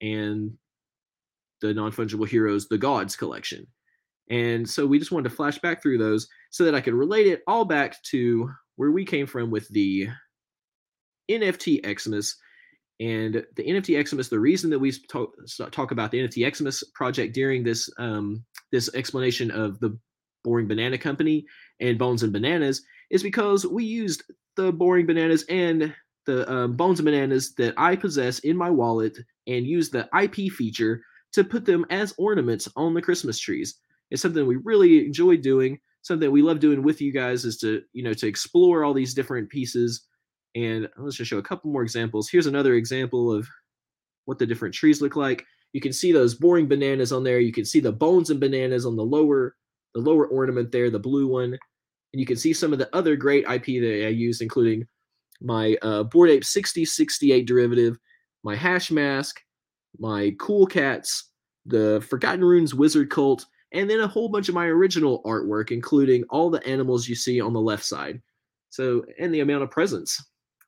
and 0.00 0.52
the 1.62 1.72
non-fungible 1.72 2.28
heroes, 2.28 2.68
the 2.68 2.78
gods 2.78 3.16
collection. 3.16 3.66
And 4.30 4.68
so 4.68 4.86
we 4.86 4.98
just 4.98 5.12
wanted 5.12 5.28
to 5.28 5.36
flash 5.36 5.58
back 5.58 5.82
through 5.82 5.98
those 5.98 6.28
so 6.50 6.64
that 6.64 6.74
I 6.74 6.80
could 6.80 6.94
relate 6.94 7.26
it 7.26 7.42
all 7.46 7.64
back 7.64 8.02
to 8.04 8.50
where 8.76 8.90
we 8.90 9.04
came 9.04 9.26
from 9.26 9.50
with 9.50 9.68
the 9.68 10.08
NFT 11.30 11.80
Xmas. 11.98 12.36
And 13.00 13.44
the 13.56 13.64
NFT 13.64 14.06
Xmas, 14.06 14.28
the 14.28 14.38
reason 14.38 14.70
that 14.70 14.78
we 14.78 14.92
talk, 15.10 15.30
talk 15.72 15.90
about 15.90 16.10
the 16.10 16.20
NFT 16.20 16.54
Xmas 16.54 16.84
project 16.94 17.34
during 17.34 17.64
this 17.64 17.90
um, 17.98 18.44
this 18.74 18.92
explanation 18.94 19.52
of 19.52 19.78
the 19.78 19.96
Boring 20.42 20.66
Banana 20.66 20.98
Company 20.98 21.46
and 21.80 21.96
Bones 21.96 22.24
and 22.24 22.32
Bananas 22.32 22.82
is 23.08 23.22
because 23.22 23.64
we 23.64 23.84
used 23.84 24.24
the 24.56 24.72
Boring 24.72 25.06
Bananas 25.06 25.44
and 25.48 25.94
the 26.26 26.50
um, 26.52 26.74
Bones 26.76 26.98
and 26.98 27.04
Bananas 27.04 27.54
that 27.54 27.74
I 27.76 27.94
possess 27.94 28.40
in 28.40 28.56
my 28.56 28.70
wallet 28.70 29.16
and 29.46 29.64
used 29.64 29.92
the 29.92 30.08
IP 30.20 30.52
feature 30.52 31.02
to 31.32 31.44
put 31.44 31.64
them 31.64 31.86
as 31.90 32.14
ornaments 32.18 32.68
on 32.74 32.94
the 32.94 33.02
Christmas 33.02 33.38
trees. 33.38 33.76
It's 34.10 34.22
something 34.22 34.44
we 34.44 34.56
really 34.56 35.06
enjoy 35.06 35.36
doing. 35.36 35.78
Something 36.02 36.30
we 36.32 36.42
love 36.42 36.58
doing 36.58 36.82
with 36.82 37.00
you 37.00 37.12
guys 37.12 37.44
is 37.44 37.58
to 37.58 37.82
you 37.92 38.02
know 38.02 38.12
to 38.14 38.26
explore 38.26 38.84
all 38.84 38.92
these 38.92 39.14
different 39.14 39.48
pieces 39.50 40.06
and 40.54 40.88
let's 40.96 41.16
just 41.16 41.30
show 41.30 41.38
a 41.38 41.42
couple 41.42 41.70
more 41.70 41.82
examples. 41.82 42.28
Here's 42.28 42.46
another 42.46 42.74
example 42.74 43.32
of 43.32 43.48
what 44.24 44.38
the 44.38 44.46
different 44.46 44.74
trees 44.74 45.00
look 45.00 45.16
like. 45.16 45.44
You 45.74 45.80
can 45.80 45.92
see 45.92 46.12
those 46.12 46.34
boring 46.34 46.68
bananas 46.68 47.12
on 47.12 47.24
there. 47.24 47.40
You 47.40 47.52
can 47.52 47.64
see 47.64 47.80
the 47.80 47.92
bones 47.92 48.30
and 48.30 48.38
bananas 48.38 48.86
on 48.86 48.96
the 48.96 49.04
lower 49.04 49.56
the 49.92 50.00
lower 50.00 50.26
ornament 50.26 50.72
there, 50.72 50.88
the 50.88 50.98
blue 50.98 51.26
one. 51.26 51.52
And 52.12 52.20
you 52.20 52.26
can 52.26 52.36
see 52.36 52.52
some 52.52 52.72
of 52.72 52.78
the 52.78 52.94
other 52.94 53.16
great 53.16 53.44
IP 53.44 53.66
that 53.82 54.06
I 54.06 54.08
use, 54.08 54.40
including 54.40 54.86
my 55.40 55.76
uh, 55.82 56.04
Bored 56.04 56.30
Ape 56.30 56.44
6068 56.44 57.46
derivative, 57.46 57.98
my 58.44 58.56
Hash 58.56 58.90
Mask, 58.90 59.40
my 59.98 60.34
Cool 60.38 60.66
Cats, 60.66 61.30
the 61.66 62.04
Forgotten 62.08 62.44
Runes 62.44 62.74
Wizard 62.74 63.10
Cult, 63.10 63.46
and 63.72 63.90
then 63.90 64.00
a 64.00 64.06
whole 64.06 64.28
bunch 64.28 64.48
of 64.48 64.54
my 64.54 64.66
original 64.66 65.22
artwork, 65.24 65.70
including 65.72 66.24
all 66.30 66.50
the 66.50 66.64
animals 66.66 67.08
you 67.08 67.14
see 67.16 67.40
on 67.40 67.52
the 67.52 67.60
left 67.60 67.84
side. 67.84 68.20
So, 68.70 69.04
and 69.18 69.34
the 69.34 69.40
amount 69.40 69.64
of 69.64 69.70
presents. 69.70 70.22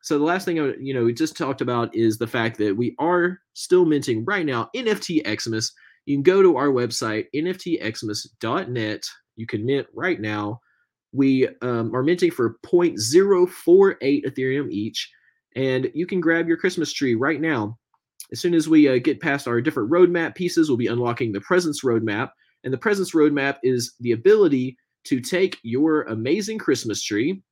So 0.06 0.16
the 0.18 0.24
last 0.24 0.44
thing 0.44 0.60
I, 0.60 0.72
you 0.78 0.94
know 0.94 1.02
we 1.02 1.12
just 1.12 1.36
talked 1.36 1.60
about 1.60 1.92
is 1.92 2.16
the 2.16 2.28
fact 2.28 2.58
that 2.58 2.76
we 2.76 2.94
are 3.00 3.40
still 3.54 3.84
minting 3.84 4.24
right 4.24 4.46
now 4.46 4.70
NFT 4.76 5.26
Xmas. 5.26 5.72
You 6.04 6.14
can 6.14 6.22
go 6.22 6.42
to 6.42 6.56
our 6.56 6.68
website 6.68 7.26
nftxmas.net. 7.34 9.04
You 9.34 9.46
can 9.48 9.66
mint 9.66 9.88
right 9.92 10.20
now. 10.20 10.60
We 11.10 11.48
um, 11.60 11.92
are 11.92 12.04
minting 12.04 12.30
for 12.30 12.56
0.048 12.64 14.24
Ethereum 14.24 14.70
each, 14.70 15.10
and 15.56 15.90
you 15.92 16.06
can 16.06 16.20
grab 16.20 16.46
your 16.46 16.56
Christmas 16.56 16.92
tree 16.92 17.16
right 17.16 17.40
now. 17.40 17.76
As 18.30 18.40
soon 18.40 18.54
as 18.54 18.68
we 18.68 18.88
uh, 18.88 18.98
get 18.98 19.20
past 19.20 19.48
our 19.48 19.60
different 19.60 19.90
roadmap 19.90 20.36
pieces, 20.36 20.68
we'll 20.68 20.76
be 20.76 20.86
unlocking 20.86 21.32
the 21.32 21.40
presents 21.40 21.82
roadmap. 21.82 22.30
And 22.62 22.72
the 22.72 22.78
presents 22.78 23.12
roadmap 23.12 23.56
is 23.64 23.94
the 23.98 24.12
ability 24.12 24.76
to 25.06 25.20
take 25.20 25.58
your 25.64 26.02
amazing 26.02 26.58
Christmas 26.58 27.02
tree, 27.02 27.42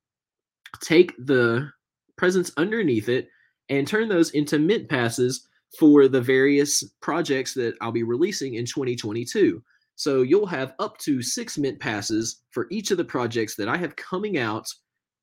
take 0.81 1.17
the 1.19 1.69
presents 2.17 2.53
underneath 2.57 3.09
it 3.09 3.29
and 3.69 3.87
turn 3.87 4.09
those 4.09 4.31
into 4.31 4.59
mint 4.59 4.89
passes 4.89 5.49
for 5.79 6.09
the 6.09 6.21
various 6.21 6.85
projects 7.01 7.55
that 7.55 7.75
I'll 7.81 7.93
be 7.93 8.03
releasing 8.03 8.55
in 8.55 8.65
2022. 8.65 9.63
So 9.97 10.23
you'll 10.23 10.47
have 10.47 10.75
up 10.79 10.99
to 10.99 11.23
six 11.23 11.57
mint 11.59 11.81
passes 11.81 12.43
for 12.51 12.67
each 12.71 12.91
of 12.91 12.97
the 12.97 13.05
projects 13.05 13.57
that 13.57 13.69
I 13.69 13.77
have 13.77 13.97
coming 13.97 14.39
out 14.39 14.67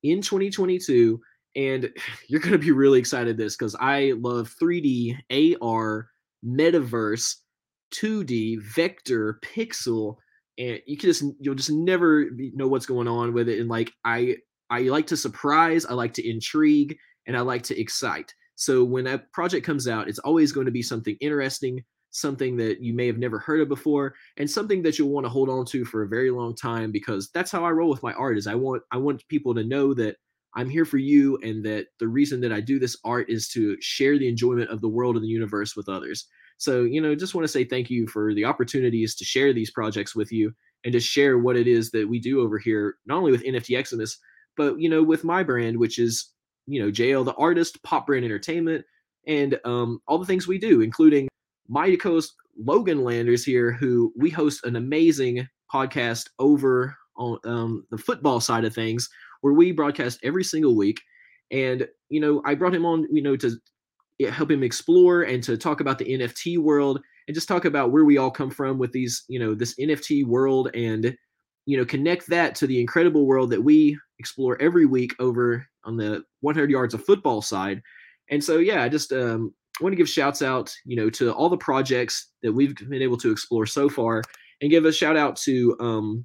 in 0.02 0.20
2022. 0.20 1.20
And 1.56 1.90
you're 2.28 2.40
going 2.40 2.52
to 2.52 2.58
be 2.58 2.72
really 2.72 2.98
excited 2.98 3.36
this 3.36 3.56
because 3.56 3.76
I 3.80 4.14
love 4.18 4.54
3D, 4.60 5.58
AR, 5.60 6.08
metaverse, 6.44 7.36
2D, 7.94 8.62
vector, 8.62 9.38
pixel, 9.42 10.16
and 10.58 10.80
you 10.86 10.96
can 10.96 11.10
just 11.10 11.24
you'll 11.40 11.54
just 11.54 11.70
never 11.70 12.26
know 12.54 12.68
what's 12.68 12.86
going 12.86 13.08
on 13.08 13.32
with 13.32 13.48
it. 13.48 13.58
And 13.58 13.68
like 13.68 13.92
I 14.04 14.36
I 14.72 14.80
like 14.84 15.06
to 15.08 15.18
surprise, 15.18 15.84
I 15.84 15.92
like 15.92 16.14
to 16.14 16.26
intrigue, 16.26 16.96
and 17.26 17.36
I 17.36 17.40
like 17.40 17.62
to 17.64 17.78
excite. 17.78 18.34
So 18.54 18.82
when 18.82 19.06
a 19.06 19.18
project 19.18 19.66
comes 19.66 19.86
out, 19.86 20.08
it's 20.08 20.18
always 20.20 20.50
going 20.50 20.64
to 20.64 20.72
be 20.72 20.80
something 20.80 21.14
interesting, 21.20 21.84
something 22.10 22.56
that 22.56 22.80
you 22.80 22.94
may 22.94 23.06
have 23.06 23.18
never 23.18 23.38
heard 23.38 23.60
of 23.60 23.68
before, 23.68 24.14
and 24.38 24.50
something 24.50 24.82
that 24.82 24.98
you'll 24.98 25.10
want 25.10 25.26
to 25.26 25.30
hold 25.30 25.50
on 25.50 25.66
to 25.66 25.84
for 25.84 26.02
a 26.02 26.08
very 26.08 26.30
long 26.30 26.56
time 26.56 26.90
because 26.90 27.28
that's 27.34 27.50
how 27.50 27.66
I 27.66 27.70
roll 27.70 27.90
with 27.90 28.02
my 28.02 28.14
art 28.14 28.38
is 28.38 28.46
I 28.46 28.54
want 28.54 28.82
I 28.90 28.96
want 28.96 29.28
people 29.28 29.54
to 29.54 29.62
know 29.62 29.92
that 29.92 30.16
I'm 30.54 30.70
here 30.70 30.86
for 30.86 30.98
you 30.98 31.38
and 31.42 31.62
that 31.66 31.88
the 32.00 32.08
reason 32.08 32.40
that 32.40 32.52
I 32.52 32.60
do 32.60 32.78
this 32.78 32.96
art 33.04 33.28
is 33.28 33.48
to 33.50 33.76
share 33.82 34.18
the 34.18 34.28
enjoyment 34.28 34.70
of 34.70 34.80
the 34.80 34.88
world 34.88 35.16
and 35.16 35.24
the 35.24 35.28
universe 35.28 35.76
with 35.76 35.90
others. 35.90 36.26
So, 36.56 36.84
you 36.84 37.02
know, 37.02 37.14
just 37.14 37.34
want 37.34 37.44
to 37.44 37.52
say 37.52 37.64
thank 37.64 37.90
you 37.90 38.06
for 38.06 38.32
the 38.32 38.46
opportunities 38.46 39.14
to 39.16 39.24
share 39.24 39.52
these 39.52 39.70
projects 39.70 40.16
with 40.16 40.32
you 40.32 40.52
and 40.84 40.92
to 40.94 41.00
share 41.00 41.38
what 41.38 41.56
it 41.56 41.66
is 41.66 41.90
that 41.90 42.08
we 42.08 42.18
do 42.18 42.40
over 42.40 42.58
here, 42.58 42.96
not 43.04 43.18
only 43.18 43.32
with 43.32 43.44
NFT 43.44 43.86
Xmas, 43.86 44.18
but 44.56 44.80
you 44.80 44.88
know, 44.88 45.02
with 45.02 45.24
my 45.24 45.42
brand, 45.42 45.78
which 45.78 45.98
is 45.98 46.30
you 46.66 46.82
know 46.82 46.90
JL 46.90 47.24
the 47.24 47.34
artist, 47.34 47.82
Pop 47.82 48.06
Brand 48.06 48.24
Entertainment, 48.24 48.84
and 49.26 49.58
um, 49.64 50.00
all 50.06 50.18
the 50.18 50.26
things 50.26 50.46
we 50.46 50.58
do, 50.58 50.80
including 50.80 51.28
my 51.68 51.94
co-host 51.96 52.34
Logan 52.58 53.02
Landers 53.02 53.44
here, 53.44 53.72
who 53.72 54.12
we 54.16 54.30
host 54.30 54.64
an 54.64 54.76
amazing 54.76 55.48
podcast 55.72 56.28
over 56.38 56.96
on 57.16 57.38
um, 57.44 57.86
the 57.90 57.98
football 57.98 58.40
side 58.40 58.64
of 58.64 58.74
things, 58.74 59.08
where 59.40 59.52
we 59.52 59.72
broadcast 59.72 60.18
every 60.22 60.44
single 60.44 60.76
week. 60.76 61.00
And 61.50 61.86
you 62.08 62.20
know, 62.20 62.42
I 62.44 62.54
brought 62.54 62.74
him 62.74 62.86
on, 62.86 63.06
you 63.10 63.22
know, 63.22 63.36
to 63.36 63.58
help 64.30 64.50
him 64.50 64.62
explore 64.62 65.22
and 65.22 65.42
to 65.42 65.56
talk 65.56 65.80
about 65.80 65.98
the 65.98 66.04
NFT 66.04 66.58
world 66.58 67.00
and 67.26 67.34
just 67.34 67.48
talk 67.48 67.64
about 67.64 67.90
where 67.90 68.04
we 68.04 68.18
all 68.18 68.30
come 68.30 68.50
from 68.50 68.78
with 68.78 68.92
these, 68.92 69.24
you 69.28 69.38
know, 69.38 69.54
this 69.54 69.74
NFT 69.76 70.24
world 70.26 70.70
and 70.74 71.16
you 71.66 71.76
know 71.76 71.84
connect 71.84 72.28
that 72.28 72.54
to 72.56 72.66
the 72.66 72.80
incredible 72.80 73.26
world 73.26 73.50
that 73.50 73.62
we 73.62 73.98
explore 74.22 74.56
every 74.62 74.86
week 74.86 75.14
over 75.18 75.66
on 75.84 75.96
the 75.96 76.22
100 76.42 76.70
yards 76.70 76.94
of 76.94 77.04
football 77.04 77.42
side. 77.42 77.82
And 78.30 78.42
so 78.42 78.58
yeah, 78.58 78.84
I 78.84 78.88
just 78.88 79.12
um, 79.12 79.52
want 79.80 79.92
to 79.92 79.96
give 79.96 80.08
shouts 80.08 80.42
out, 80.42 80.72
you 80.84 80.94
know, 80.94 81.10
to 81.10 81.32
all 81.32 81.48
the 81.48 81.56
projects 81.56 82.28
that 82.44 82.52
we've 82.52 82.76
been 82.76 83.02
able 83.02 83.16
to 83.18 83.32
explore 83.32 83.66
so 83.66 83.88
far, 83.88 84.22
and 84.60 84.70
give 84.70 84.84
a 84.84 84.92
shout 84.92 85.16
out 85.16 85.34
to 85.38 85.76
um, 85.80 86.24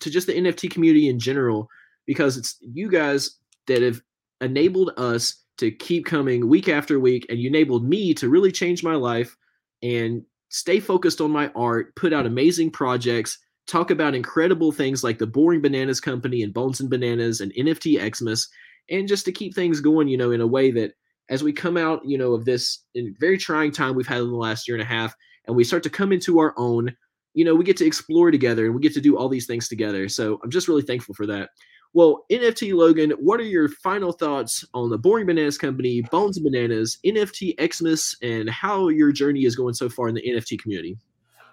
to 0.00 0.10
just 0.10 0.26
the 0.26 0.34
NFT 0.34 0.70
community 0.70 1.08
in 1.08 1.18
general 1.18 1.68
because 2.06 2.36
it's 2.36 2.58
you 2.60 2.90
guys 2.90 3.38
that 3.66 3.80
have 3.80 4.02
enabled 4.42 4.92
us 4.98 5.42
to 5.56 5.70
keep 5.70 6.04
coming 6.04 6.48
week 6.48 6.68
after 6.68 7.00
week, 7.00 7.24
and 7.30 7.38
you 7.38 7.48
enabled 7.48 7.88
me 7.88 8.12
to 8.14 8.28
really 8.28 8.52
change 8.52 8.84
my 8.84 8.94
life 8.94 9.36
and 9.82 10.22
stay 10.50 10.80
focused 10.80 11.20
on 11.20 11.30
my 11.30 11.50
art, 11.54 11.94
put 11.96 12.12
out 12.12 12.26
amazing 12.26 12.70
projects, 12.70 13.38
talk 13.66 13.90
about 13.90 14.14
incredible 14.14 14.72
things 14.72 15.04
like 15.04 15.18
the 15.18 15.26
Boring 15.26 15.62
Bananas 15.62 16.00
Company 16.00 16.42
and 16.42 16.52
Bones 16.52 16.80
and 16.80 16.90
Bananas 16.90 17.40
and 17.40 17.52
NFT 17.54 18.14
Xmas, 18.14 18.48
and 18.90 19.08
just 19.08 19.24
to 19.24 19.32
keep 19.32 19.54
things 19.54 19.80
going, 19.80 20.08
you 20.08 20.16
know, 20.16 20.32
in 20.32 20.40
a 20.40 20.46
way 20.46 20.70
that 20.72 20.92
as 21.30 21.42
we 21.42 21.52
come 21.52 21.76
out, 21.76 22.04
you 22.04 22.18
know, 22.18 22.32
of 22.32 22.44
this 22.44 22.84
very 23.18 23.38
trying 23.38 23.70
time 23.70 23.94
we've 23.94 24.06
had 24.06 24.20
in 24.20 24.30
the 24.30 24.36
last 24.36 24.66
year 24.66 24.76
and 24.76 24.82
a 24.82 24.86
half, 24.86 25.14
and 25.46 25.56
we 25.56 25.64
start 25.64 25.82
to 25.84 25.90
come 25.90 26.12
into 26.12 26.38
our 26.38 26.54
own, 26.56 26.94
you 27.34 27.44
know, 27.44 27.54
we 27.54 27.64
get 27.64 27.76
to 27.78 27.86
explore 27.86 28.30
together 28.30 28.66
and 28.66 28.74
we 28.74 28.80
get 28.80 28.94
to 28.94 29.00
do 29.00 29.16
all 29.16 29.28
these 29.28 29.46
things 29.46 29.68
together. 29.68 30.08
So 30.08 30.38
I'm 30.42 30.50
just 30.50 30.68
really 30.68 30.82
thankful 30.82 31.14
for 31.14 31.26
that. 31.26 31.50
Well, 31.94 32.24
NFT 32.30 32.74
Logan, 32.74 33.10
what 33.18 33.38
are 33.38 33.44
your 33.44 33.68
final 33.68 34.12
thoughts 34.12 34.64
on 34.72 34.88
the 34.88 34.98
Boring 34.98 35.26
Bananas 35.26 35.58
Company, 35.58 36.00
Bones 36.10 36.38
and 36.38 36.44
Bananas, 36.44 36.98
NFT 37.04 37.54
Xmas, 37.72 38.16
and 38.22 38.48
how 38.48 38.88
your 38.88 39.12
journey 39.12 39.44
is 39.44 39.56
going 39.56 39.74
so 39.74 39.90
far 39.90 40.08
in 40.08 40.14
the 40.14 40.22
NFT 40.22 40.58
community? 40.58 40.96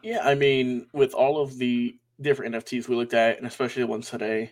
Yeah, 0.01 0.21
I 0.23 0.35
mean, 0.35 0.87
with 0.93 1.13
all 1.13 1.41
of 1.41 1.57
the 1.57 1.98
different 2.21 2.55
NFTs 2.55 2.87
we 2.87 2.95
looked 2.95 3.13
at, 3.13 3.37
and 3.37 3.47
especially 3.47 3.83
the 3.83 3.87
ones 3.87 4.09
today, 4.09 4.51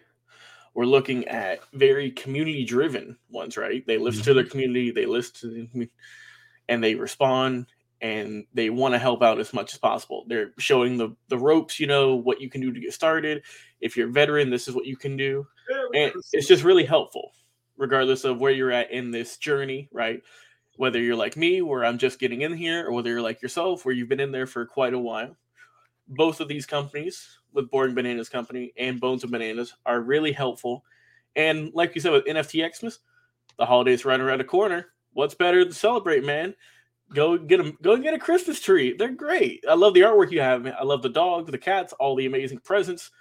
we're 0.74 0.86
looking 0.86 1.28
at 1.28 1.60
very 1.74 2.12
community 2.12 2.64
driven 2.64 3.18
ones, 3.30 3.58
right? 3.58 3.86
They 3.88 3.98
listen 3.98 4.22
mm-hmm. 4.22 4.30
to 4.30 4.34
their 4.36 4.44
mm-hmm. 4.44 4.52
community, 4.52 4.92
they 4.92 5.06
listen 5.06 5.68
to 5.74 5.88
and 6.70 6.84
they 6.84 6.96
respond 6.96 7.68
and 8.02 8.46
they 8.54 8.70
want 8.70 8.94
to 8.94 9.00
help 9.00 9.24
out 9.24 9.40
as 9.40 9.54
much 9.54 9.74
as 9.74 9.80
possible. 9.80 10.26
They're 10.28 10.52
showing 10.60 10.98
the 10.98 11.16
the 11.30 11.38
ropes, 11.38 11.80
you 11.80 11.88
know, 11.88 12.16
what 12.16 12.42
you 12.42 12.50
can 12.50 12.62
do 12.62 12.72
to 12.72 12.80
get 12.80 12.94
started. 12.94 13.44
If 13.82 13.98
you're 13.98 14.10
a 14.10 14.12
veteran, 14.12 14.50
this 14.50 14.68
is 14.68 14.76
what 14.76 14.86
you 14.86 14.96
can 14.96 15.18
do. 15.18 15.48
And 15.94 16.14
it's 16.32 16.48
just 16.48 16.64
really 16.64 16.86
helpful, 16.86 17.32
regardless 17.78 18.24
of 18.24 18.40
where 18.40 18.52
you're 18.52 18.72
at 18.72 18.92
in 18.92 19.12
this 19.12 19.38
journey, 19.38 19.90
right? 19.92 20.22
Whether 20.76 21.02
you're 21.02 21.16
like 21.16 21.36
me, 21.36 21.62
where 21.62 21.84
I'm 21.84 21.98
just 21.98 22.20
getting 22.20 22.42
in 22.42 22.54
here, 22.54 22.86
or 22.86 22.94
whether 22.94 23.10
you're 23.10 23.22
like 23.22 23.42
yourself, 23.42 23.84
where 23.84 23.96
you've 23.96 24.10
been 24.10 24.20
in 24.20 24.32
there 24.32 24.48
for 24.48 24.66
quite 24.66 24.94
a 24.94 25.00
while. 25.00 25.36
Both 26.08 26.40
of 26.40 26.48
these 26.48 26.66
companies, 26.66 27.40
with 27.54 27.70
Boring 27.72 27.96
Bananas 27.96 28.30
Company 28.30 28.74
and 28.78 29.00
Bones 29.00 29.24
and 29.24 29.32
Bananas, 29.32 29.74
are 29.86 30.02
really 30.02 30.32
helpful. 30.32 30.84
And 31.36 31.72
like 31.74 31.96
you 31.96 32.02
said 32.02 32.12
with 32.12 32.26
NFT 32.26 32.76
Xmas, 32.76 33.00
the 33.58 33.66
holidays 33.66 34.06
right 34.06 34.20
around 34.20 34.40
the 34.40 34.44
corner. 34.44 34.88
What's 35.14 35.36
better 35.36 35.66
to 35.66 35.74
celebrate, 35.74 36.24
man? 36.24 36.54
Go 37.14 37.38
get 37.38 37.58
them. 37.58 37.78
Go 37.82 37.98
get 37.98 38.14
a 38.14 38.20
Christmas 38.20 38.60
tree. 38.60 38.96
They're 38.96 39.10
great. 39.10 39.64
I 39.68 39.74
love 39.74 39.94
the 39.94 40.02
artwork 40.02 40.32
you 40.32 40.42
have. 40.42 40.68
I 40.68 40.84
love 40.84 41.02
the 41.02 41.10
dogs, 41.10 41.50
the 41.50 41.58
cats, 41.58 41.94
all 41.94 42.16
the 42.16 42.26
amazing 42.26 42.60
presents, 42.60 43.12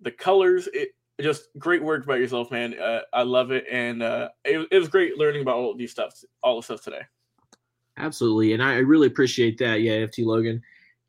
the 0.00 0.12
colors. 0.12 0.68
It, 0.72 0.90
just 1.20 1.48
great 1.58 1.82
work 1.82 2.06
by 2.06 2.16
yourself, 2.16 2.50
man. 2.50 2.78
Uh, 2.78 3.00
I 3.12 3.22
love 3.22 3.50
it, 3.50 3.64
and 3.70 4.02
uh, 4.02 4.30
it, 4.44 4.66
it, 4.70 4.78
was 4.78 4.88
great 4.88 5.18
learning 5.18 5.42
about 5.42 5.56
all 5.56 5.74
these 5.74 5.90
stuff, 5.90 6.14
all 6.42 6.56
the 6.56 6.62
stuff 6.62 6.82
today. 6.82 7.02
Absolutely, 7.96 8.54
and 8.54 8.62
I, 8.62 8.74
I 8.74 8.78
really 8.78 9.06
appreciate 9.08 9.58
that. 9.58 9.82
Yeah, 9.82 9.92
NFT 9.92 10.24
Logan, 10.24 10.62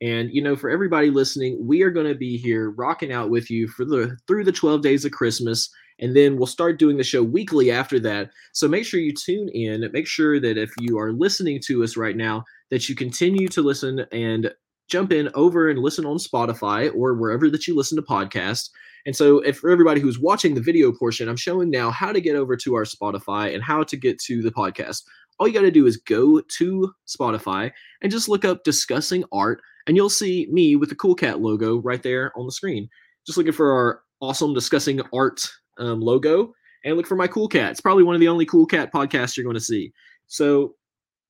and 0.04 0.30
you 0.34 0.42
know, 0.42 0.56
for 0.56 0.70
everybody 0.70 1.10
listening, 1.10 1.58
we 1.66 1.82
are 1.82 1.90
going 1.90 2.08
to 2.08 2.16
be 2.16 2.38
here 2.38 2.72
rocking 2.72 3.12
out 3.12 3.30
with 3.30 3.50
you 3.50 3.68
for 3.68 3.86
the 3.86 4.18
through 4.28 4.44
the 4.44 4.52
twelve 4.52 4.82
days 4.82 5.06
of 5.06 5.12
Christmas, 5.12 5.70
and 6.00 6.16
then 6.16 6.38
we'll 6.38 6.48
start 6.48 6.80
doing 6.80 6.98
the 6.98 7.04
show 7.04 7.24
weekly 7.24 7.72
after 7.72 8.00
that. 8.02 8.32
So 8.52 8.68
make 8.68 8.86
sure 8.86 9.00
you 9.00 9.14
tune 9.14 9.50
in. 9.50 9.90
Make 9.94 10.08
sure 10.08 10.40
that 10.40 10.58
if 10.58 10.72
you 10.80 11.00
are 11.00 11.14
listening 11.14 11.62
to 11.68 11.84
us 11.84 11.96
right 11.96 12.18
now, 12.18 12.44
that 12.70 12.90
you 12.90 12.96
continue 12.96 13.48
to 13.48 13.62
listen 13.62 14.06
and 14.12 14.52
jump 14.90 15.14
in 15.14 15.30
over 15.34 15.70
and 15.70 15.80
listen 15.80 16.06
on 16.06 16.18
Spotify 16.18 16.94
or 16.94 17.14
wherever 17.16 17.50
that 17.50 17.68
you 17.68 17.76
listen 17.76 17.96
to 17.96 18.02
podcasts 18.02 18.70
and 19.06 19.16
so, 19.16 19.40
if 19.40 19.58
for 19.58 19.70
everybody 19.70 20.00
who's 20.00 20.20
watching 20.20 20.56
the 20.56 20.62
video 20.62 20.92
portion, 20.92 21.28
I'm 21.28 21.36
showing 21.36 21.70
now 21.70 21.92
how 21.92 22.14
to 22.14 22.22
get 22.22 22.36
over 22.36 22.56
to 22.56 22.76
our 22.76 22.86
Spotify 22.86 23.54
and 23.54 23.62
how 23.62 23.84
to 23.84 23.98
get 23.98 24.20
to 24.22 24.42
the 24.42 24.52
podcast. 24.52 25.04
All 25.40 25.48
you 25.48 25.54
got 25.54 25.62
to 25.62 25.72
do 25.72 25.88
is 25.88 25.98
go 25.98 26.40
to 26.40 26.94
Spotify 27.08 27.72
and 28.02 28.12
just 28.12 28.30
look 28.30 28.46
up 28.46 28.64
discussing 28.64 29.26
art, 29.34 29.62
and 29.88 29.96
you'll 29.96 30.10
see 30.10 30.48
me 30.52 30.76
with 30.76 30.90
the 30.90 30.96
Cool 30.96 31.16
Cat 31.16 31.42
logo 31.42 31.78
right 31.82 32.02
there 32.02 32.32
on 32.38 32.46
the 32.46 32.52
screen. 32.52 32.90
Just 33.26 33.38
looking 33.38 33.54
for 33.54 33.72
our 33.72 34.02
awesome 34.22 34.54
discussing 34.54 35.02
art 35.14 35.46
um, 35.78 36.02
logo 36.02 36.54
and 36.86 36.98
look 36.98 37.08
for 37.08 37.16
my 37.16 37.28
Cool 37.28 37.48
Cat. 37.48 37.72
It's 37.72 37.82
probably 37.82 38.04
one 38.04 38.16
of 38.16 38.22
the 38.22 38.28
only 38.28 38.46
Cool 38.46 38.66
Cat 38.66 38.92
podcasts 38.94 39.36
you're 39.36 39.44
going 39.44 39.56
to 39.56 39.60
see. 39.60 39.92
So, 40.28 40.76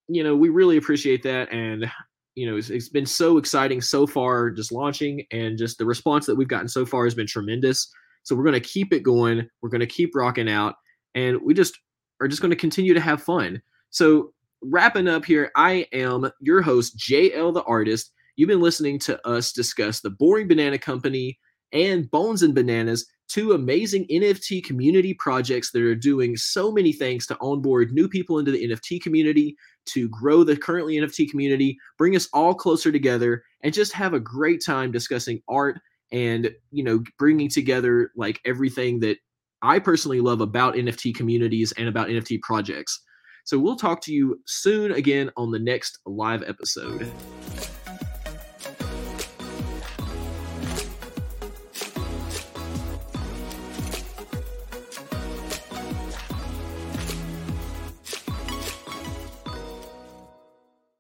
you 0.08 0.24
know, 0.24 0.36
we 0.36 0.50
really 0.50 0.78
appreciate 0.78 1.24
that. 1.24 1.52
And 1.52 1.90
you 2.36 2.50
know, 2.50 2.58
it's, 2.58 2.70
it's 2.70 2.90
been 2.90 3.06
so 3.06 3.38
exciting 3.38 3.82
so 3.82 4.08
far, 4.08 4.50
just 4.50 4.72
launching, 4.72 5.26
and 5.32 5.58
just 5.58 5.78
the 5.78 5.86
response 5.86 6.26
that 6.26 6.36
we've 6.36 6.48
gotten 6.48 6.68
so 6.68 6.86
far 6.86 7.04
has 7.04 7.16
been 7.16 7.28
tremendous. 7.28 7.92
So 8.24 8.36
we're 8.36 8.44
going 8.44 8.54
to 8.54 8.68
keep 8.68 8.94
it 8.94 9.02
going. 9.04 9.48
We're 9.62 9.70
going 9.70 9.82
to 9.82 9.88
keep 9.88 10.16
rocking 10.16 10.50
out, 10.50 10.76
and 11.14 11.40
we 11.44 11.54
just 11.54 11.78
are 12.22 12.28
just 12.28 12.42
going 12.42 12.52
to 12.52 12.58
continue 12.58 12.94
to 12.94 13.00
have 13.00 13.22
fun. 13.22 13.62
So 13.90 14.34
wrapping 14.64 15.08
up 15.08 15.26
here, 15.26 15.52
I 15.56 15.88
am 15.94 16.30
your 16.40 16.62
host, 16.62 16.98
JL 16.98 17.54
the 17.54 17.64
artist. 17.64 18.12
You've 18.36 18.50
been 18.50 18.62
listening 18.62 18.98
to 19.00 19.28
us 19.28 19.52
discuss 19.52 20.02
the 20.02 20.10
Boring 20.10 20.48
Banana 20.48 20.80
Company 20.80 21.38
and 21.72 22.10
Bones 22.10 22.42
and 22.42 22.56
Bananas, 22.56 23.06
two 23.28 23.52
amazing 23.52 24.08
NFT 24.08 24.64
community 24.64 25.14
projects 25.14 25.72
that 25.72 25.84
are 25.84 25.94
doing 25.94 26.36
so 26.36 26.72
many 26.72 26.94
things 26.94 27.28
to 27.28 27.38
onboard 27.42 27.92
new 27.92 28.08
people 28.08 28.40
into 28.40 28.52
the 28.52 28.68
NFT 28.68 29.02
community, 29.02 29.56
to 29.88 30.10
grow 30.10 30.44
the 30.44 30.58
currently 30.58 30.96
NFT 30.96 31.30
community, 31.30 31.78
bring 32.00 32.16
us 32.16 32.28
all 32.34 32.56
closer 32.56 32.92
together, 32.92 33.44
and 33.62 33.72
just 33.72 33.94
have 33.94 34.16
a 34.16 34.20
great 34.20 34.64
time 34.66 34.92
discussing 34.92 35.40
art 35.48 35.80
and 36.12 36.52
you 36.72 36.84
know 36.84 37.04
bringing 37.20 37.50
together 37.50 38.12
like 38.16 38.40
everything 38.46 39.00
that 39.02 39.18
I 39.62 39.78
personally 39.78 40.22
love 40.22 40.42
about 40.42 40.74
NFT 40.74 41.14
communities 41.14 41.72
and 41.74 41.88
about 41.88 42.08
NFT 42.08 42.42
projects. 42.42 43.00
So 43.46 43.60
we'll 43.60 43.76
talk 43.76 44.02
to 44.02 44.14
you 44.14 44.42
soon 44.48 44.94
again 44.94 45.30
on 45.38 45.52
the 45.52 45.60
next 45.60 46.00
live 46.06 46.44
episode. 46.44 47.12